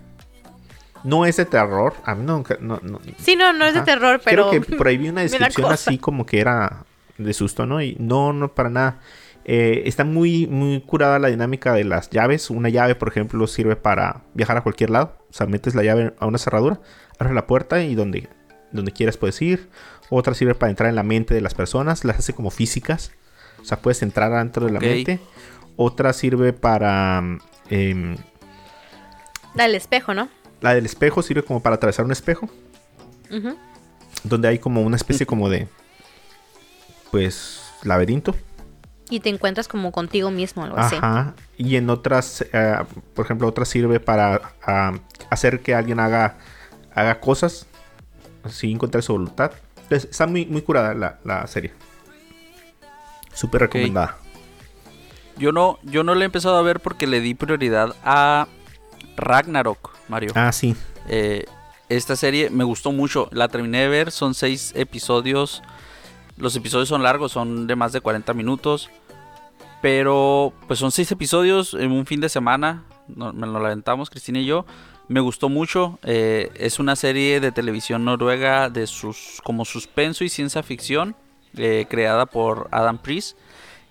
[1.04, 1.94] No es de terror.
[2.04, 2.56] A mí nunca.
[2.60, 4.50] No, no, Sí, no, no es de terror, pero...
[4.50, 6.84] Creo que por ahí vi una descripción así como que era
[7.18, 7.82] de susto, ¿no?
[7.82, 9.00] Y no, no para nada.
[9.44, 12.50] Eh, está muy, muy curada la dinámica de las llaves.
[12.50, 15.16] Una llave, por ejemplo, sirve para viajar a cualquier lado.
[15.30, 16.80] O sea, metes la llave a una cerradura,
[17.18, 18.28] abres la puerta y donde,
[18.72, 19.68] donde quieras puedes ir.
[20.10, 23.12] Otra sirve para entrar en la mente de las personas, las hace como físicas.
[23.60, 25.20] O sea, puedes entrar dentro de la mente.
[25.76, 27.22] Otra sirve para...
[27.70, 28.16] em,
[29.54, 30.28] Da el espejo, ¿no?
[30.60, 32.48] La del espejo sirve como para atravesar un espejo.
[34.24, 35.68] Donde hay como una especie como de...
[37.10, 37.60] Pues...
[37.82, 38.34] Laberinto.
[39.08, 40.96] Y te encuentras como contigo mismo, algo así.
[40.96, 41.34] Ajá.
[41.56, 42.76] Y en otras, eh,
[43.14, 44.92] por ejemplo, otra sirve para ah,
[45.30, 46.36] hacer que alguien haga,
[46.94, 47.66] haga cosas
[48.48, 49.52] sin encontrar su voluntad.
[49.82, 51.72] Entonces, está muy, muy curada la, la serie.
[53.32, 54.16] Súper recomendada.
[55.36, 58.46] Yo no, yo no le he empezado a ver porque le di prioridad a
[59.16, 60.32] Ragnarok, Mario.
[60.34, 60.74] Ah, sí.
[61.08, 61.44] Eh,
[61.88, 63.28] esta serie me gustó mucho.
[63.32, 64.10] La terminé de ver.
[64.12, 65.62] Son seis episodios.
[66.36, 68.88] Los episodios son largos, son de más de 40 minutos.
[69.82, 72.84] Pero pues son seis episodios en un fin de semana.
[73.08, 74.66] No- me lo lamentamos, Cristina y yo.
[75.08, 75.98] Me gustó mucho.
[76.04, 81.16] eh, es una serie de televisión noruega de sus como suspenso y ciencia ficción.
[81.56, 83.36] eh, creada por Adam Priest.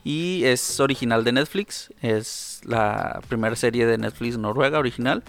[0.05, 1.91] Y es original de Netflix.
[2.01, 5.23] Es la primera serie de Netflix noruega original.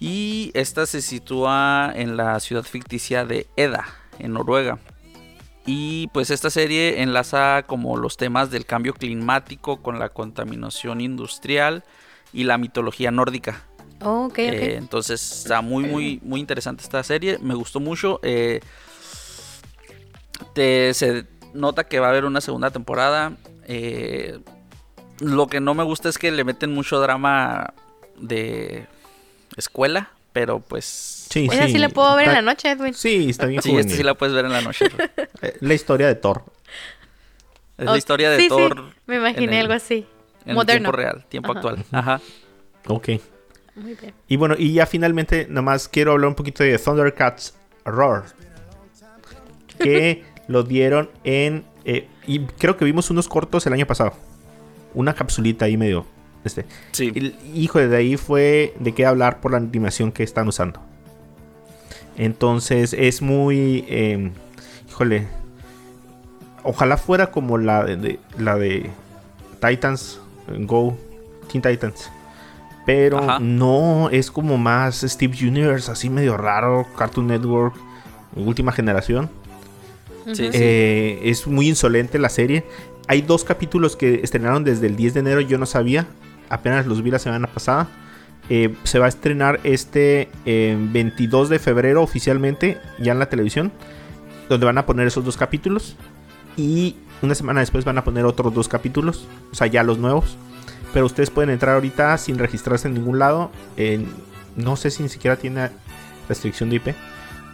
[0.00, 3.86] Y esta se sitúa en la ciudad ficticia de Eda,
[4.18, 4.78] en Noruega.
[5.64, 11.84] Y pues esta serie enlaza como los temas del cambio climático con la contaminación industrial
[12.32, 13.62] y la mitología nórdica.
[14.00, 14.38] Oh, ok, ok.
[14.38, 17.38] Eh, entonces está muy, muy, muy interesante esta serie.
[17.40, 18.18] Me gustó mucho.
[18.24, 18.58] eh,
[20.54, 23.36] te- se nota que va a haber una segunda temporada.
[23.68, 24.40] eh,
[25.20, 27.74] lo que no me gusta es que le meten mucho drama
[28.18, 28.86] de
[29.56, 30.10] escuela.
[30.32, 31.26] Pero pues...
[31.28, 32.94] Sí, Esa sí la puedo ver en Está- la noche, Edwin.
[32.94, 33.96] Sí, está bien Sí, esta juvenil.
[33.98, 34.86] sí la puedes ver en la noche.
[35.42, 36.44] Eh, la historia de Thor.
[37.76, 38.82] Es Oh, la historia de sí, sí, Thor.
[39.06, 40.06] me imaginé en el- algo así.
[40.46, 40.60] En Moderno.
[40.60, 41.58] el tiempo real, tiempo Ajá.
[41.58, 41.84] actual.
[41.92, 42.20] Ajá.
[42.88, 43.08] Ok.
[43.74, 44.14] Muy bien.
[44.28, 47.54] Y bueno, y ya finalmente, nomás quiero hablar un poquito de Thundercats
[47.84, 48.24] Roar.
[49.78, 51.64] Que lo dieron en.
[51.84, 54.14] eh, y creo que vimos unos cortos el año pasado.
[54.94, 56.06] Una capsulita ahí medio.
[56.44, 56.64] Este.
[56.92, 57.12] Sí.
[57.14, 60.80] El- hijo, de ahí fue de qué hablar por la animación que están usando.
[62.16, 63.84] Entonces es muy.
[63.88, 64.30] eh,
[64.88, 65.26] híjole.
[66.64, 68.90] Ojalá fuera como la de, de- la de
[69.60, 70.20] Titans
[70.60, 70.96] Go,
[71.50, 72.10] Teen Titans.
[72.86, 73.38] Pero Ajá.
[73.40, 77.74] no, es como más Steve Universe, así medio raro, Cartoon Network,
[78.34, 79.30] última generación.
[80.26, 80.50] Sí, sí.
[80.52, 82.64] Eh, es muy insolente la serie.
[83.08, 86.06] Hay dos capítulos que estrenaron desde el 10 de enero, yo no sabía,
[86.48, 87.88] apenas los vi la semana pasada.
[88.48, 93.72] Eh, se va a estrenar este eh, 22 de febrero oficialmente, ya en la televisión,
[94.48, 95.96] donde van a poner esos dos capítulos.
[96.56, 100.36] Y una semana después van a poner otros dos capítulos, o sea, ya los nuevos.
[100.92, 103.50] Pero ustedes pueden entrar ahorita sin registrarse en ningún lado.
[104.56, 105.70] no sé si ni siquiera tiene
[106.28, 106.88] restricción de IP.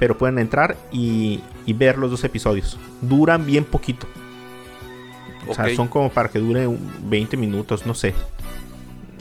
[0.01, 2.79] Pero pueden entrar y, y ver los dos episodios.
[3.03, 4.07] Duran bien poquito.
[5.49, 8.15] O sea, son como para que dure un 20 minutos, no sé.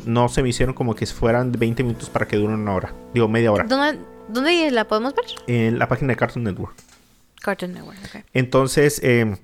[0.05, 2.93] No se me hicieron como que fueran 20 minutos para que duren una hora.
[3.13, 3.65] Digo, media hora.
[3.65, 3.99] ¿Dónde,
[4.29, 5.25] ¿Dónde la podemos ver?
[5.47, 6.75] En la página de Cartoon Network.
[7.41, 8.23] Cartoon Network, ok.
[8.33, 9.37] Entonces, eh,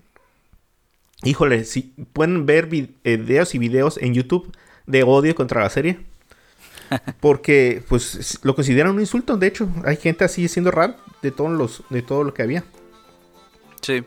[1.23, 4.51] híjole, si pueden ver eh, videos y videos en YouTube
[4.86, 5.99] de odio contra la serie.
[7.19, 9.38] Porque, pues, lo consideran un insulto.
[9.38, 12.63] De hecho, hay gente así siendo raro de todos los, de todo lo que había.
[13.81, 14.03] Sí.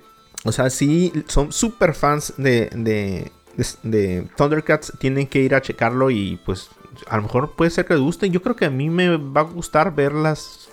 [0.47, 4.93] O sea, sí, son super fans de, de, de- de Thundercats.
[4.99, 6.69] Tienen que ir a checarlo y pues
[7.09, 8.33] a lo mejor puede ser que les gusten.
[8.33, 10.69] Yo creo que a mí me va a gustar verlas.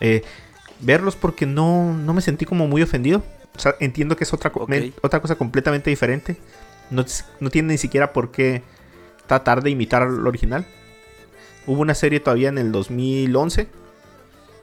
[0.00, 0.22] eh,
[0.80, 3.22] verlos porque no, no me sentí como muy ofendido.
[3.54, 4.50] O sea, entiendo que es otra,
[5.02, 6.38] otra cosa completamente diferente.
[6.90, 7.04] No,
[7.40, 8.62] no tiene ni siquiera por qué
[9.26, 10.66] tratar de imitar al original.
[11.66, 13.68] Hubo una serie todavía en el 2011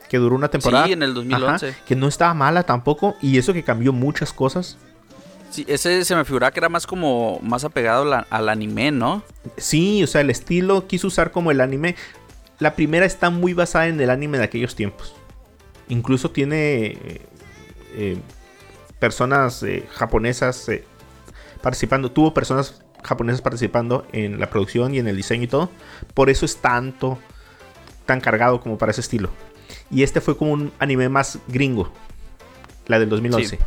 [0.10, 0.86] que duró una temporada.
[0.88, 1.68] Sí, en el 2011.
[1.70, 3.16] Ajá, que no estaba mala tampoco.
[3.22, 4.78] Y eso que cambió muchas cosas.
[5.51, 9.24] Sí, ese se me figuraba que era más como más apegado la- al anime, ¿no?
[9.57, 11.95] Sí, o sea, el estilo quiso usar como el anime.
[12.60, 15.16] La primera está muy basada en el anime de aquellos tiempos.
[15.88, 17.22] Incluso tiene eh,
[17.95, 18.18] eh,
[18.99, 20.70] personas eh, japonesas
[21.62, 22.12] participando.
[22.12, 25.70] Tuvo personas japonesas participando en la producción y en el diseño y todo.
[26.14, 27.18] Por eso es tanto,
[28.05, 29.30] tan cargado como para ese estilo.
[29.91, 31.91] Y este fue como un anime más gringo.
[32.87, 33.57] La del 2011.
[33.57, 33.63] Sí.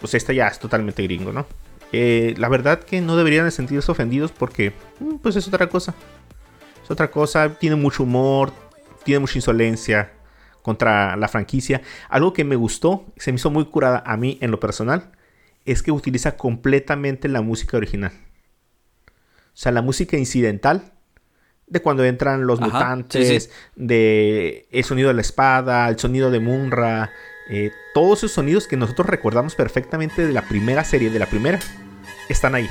[0.00, 1.46] Pues esta ya es totalmente gringo, ¿no?
[1.92, 5.94] Eh, la verdad que no deberían de sentirse ofendidos porque mm, pues es otra cosa.
[6.82, 8.52] Es otra cosa, tiene mucho humor,
[9.04, 10.12] tiene mucha insolencia
[10.62, 11.82] contra la franquicia.
[12.08, 15.12] Algo que me gustó, se me hizo muy curada a mí en lo personal,
[15.64, 18.12] es que utiliza completamente la música original.
[19.06, 20.92] O sea, la música incidental
[21.70, 23.48] de cuando entran los Ajá, mutantes, sí, sí.
[23.76, 27.12] de el sonido de la espada, el sonido de Munra,
[27.48, 31.58] eh, todos esos sonidos que nosotros recordamos perfectamente de la primera serie, de la primera,
[32.28, 32.68] están ahí.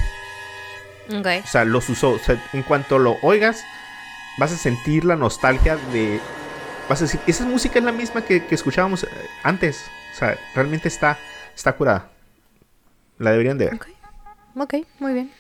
[1.18, 1.28] Ok.
[1.44, 2.12] O sea, los usó.
[2.12, 3.64] O sea, en cuanto lo oigas,
[4.38, 6.20] vas a sentir la nostalgia de.
[6.88, 9.08] Vas a decir, esa música es la misma que, que escuchábamos eh,
[9.44, 9.86] antes.
[10.14, 11.18] O sea, realmente está,
[11.56, 12.10] está curada.
[13.18, 13.76] La deberían de ver.
[13.76, 13.88] Ok.
[14.56, 15.32] Ok, muy bien.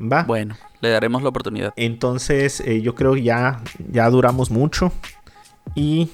[0.00, 0.22] Va.
[0.22, 1.72] Bueno, le daremos la oportunidad.
[1.76, 4.92] Entonces, eh, yo creo que ya, ya duramos mucho.
[5.74, 6.10] Y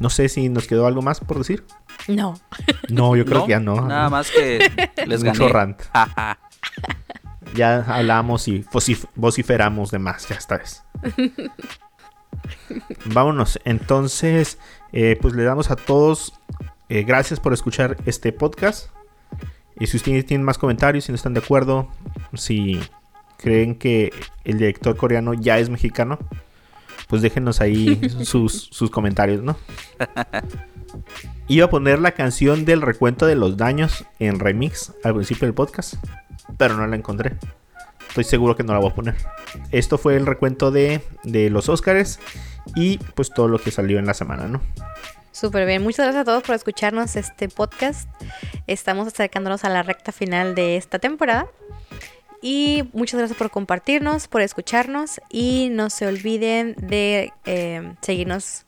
[0.00, 1.64] no sé si nos quedó algo más por decir.
[2.08, 2.34] No.
[2.88, 3.44] No, yo creo ¿No?
[3.46, 3.86] que ya no.
[3.86, 4.58] Nada más que
[5.06, 5.52] les Mucho gané.
[5.52, 5.82] rant.
[5.92, 6.38] Ajá.
[7.54, 10.84] Ya hablamos y vocif- vociferamos de más, ya esta vez.
[13.06, 13.58] Vámonos.
[13.64, 14.58] Entonces,
[14.92, 16.32] eh, pues le damos a todos
[16.88, 18.90] eh, gracias por escuchar este podcast.
[19.80, 21.88] Y si ustedes tienen más comentarios, si no están de acuerdo,
[22.34, 22.78] si
[23.40, 24.12] creen que
[24.44, 26.18] el director coreano ya es mexicano,
[27.08, 29.56] pues déjenos ahí sus, sus comentarios, ¿no?
[31.48, 35.54] Iba a poner la canción del recuento de los daños en remix al principio del
[35.54, 35.94] podcast,
[36.56, 37.36] pero no la encontré.
[38.08, 39.16] Estoy seguro que no la voy a poner.
[39.70, 42.18] Esto fue el recuento de, de los Oscars
[42.74, 44.60] y pues todo lo que salió en la semana, ¿no?
[45.32, 45.82] Súper bien.
[45.82, 48.08] Muchas gracias a todos por escucharnos este podcast.
[48.66, 51.46] Estamos acercándonos a la recta final de esta temporada.
[52.42, 55.20] Y muchas gracias por compartirnos, por escucharnos.
[55.28, 58.64] Y no se olviden de eh, seguirnos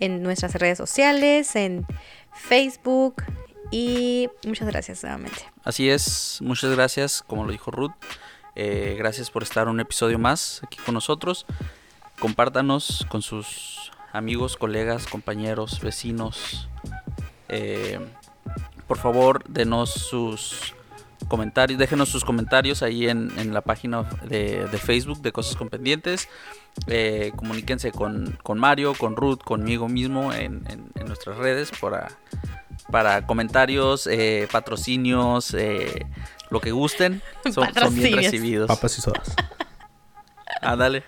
[0.00, 1.86] en nuestras redes sociales, en
[2.34, 3.22] Facebook.
[3.70, 5.38] Y muchas gracias nuevamente.
[5.64, 7.92] Así es, muchas gracias, como lo dijo Ruth.
[8.56, 11.46] Eh, gracias por estar un episodio más aquí con nosotros.
[12.20, 16.68] Compártanos con sus amigos, colegas, compañeros, vecinos.
[17.48, 17.98] Eh,
[18.86, 20.73] por favor, denos sus
[21.28, 25.68] comentarios, déjenos sus comentarios ahí en, en la página de, de Facebook de Cosas con
[25.68, 26.28] Pendientes.
[26.88, 32.08] Eh, comuníquense con, con Mario, con Ruth, conmigo mismo en, en- en nuestras redes para,
[32.90, 36.06] para comentarios, eh, patrocinios, eh,
[36.50, 37.22] lo que gusten.
[37.52, 38.68] Son, son bien recibidos.
[38.68, 39.34] Papas y sodas.
[40.60, 41.02] Ah, dale.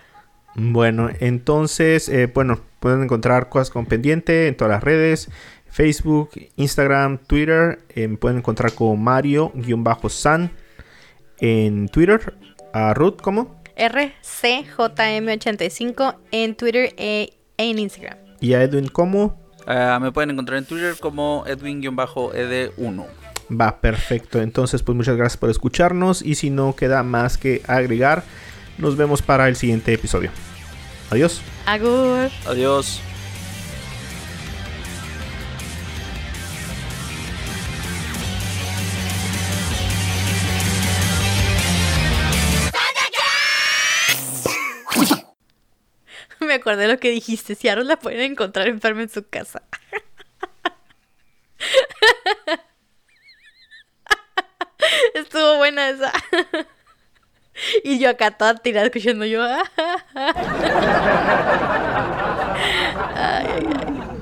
[0.55, 5.29] Bueno, entonces, eh, bueno, pueden encontrar cosas con pendiente en todas las redes.
[5.77, 7.77] Facebook, Instagram, Twitter.
[7.89, 10.51] eh, me pueden encontrar como Mario-San
[11.37, 12.33] en Twitter.
[12.73, 13.61] A Ruth, ¿cómo?
[13.77, 18.17] RCJM85 en Twitter e en Instagram.
[18.41, 19.39] Y a Edwin, ¿cómo?
[19.67, 23.05] Ah, me pueden encontrar en Twitter como Edwin-ed1.
[23.51, 24.41] Va, perfecto.
[24.41, 28.23] Entonces, pues muchas gracias por escucharnos y si no queda más que agregar,
[28.79, 30.31] nos vemos para el siguiente episodio.
[31.11, 31.39] Adiós.
[31.67, 32.31] Agur.
[32.47, 32.99] Adiós.
[46.57, 47.55] Acordé lo que dijiste.
[47.55, 49.63] Si Aaron la pueden encontrar enferma en su casa.
[55.13, 56.13] Estuvo buena esa.
[57.83, 59.43] Y yo acá toda tirada escuchando yo.
[63.19, 63.67] Ay, ay,
[64.09, 64.16] ay.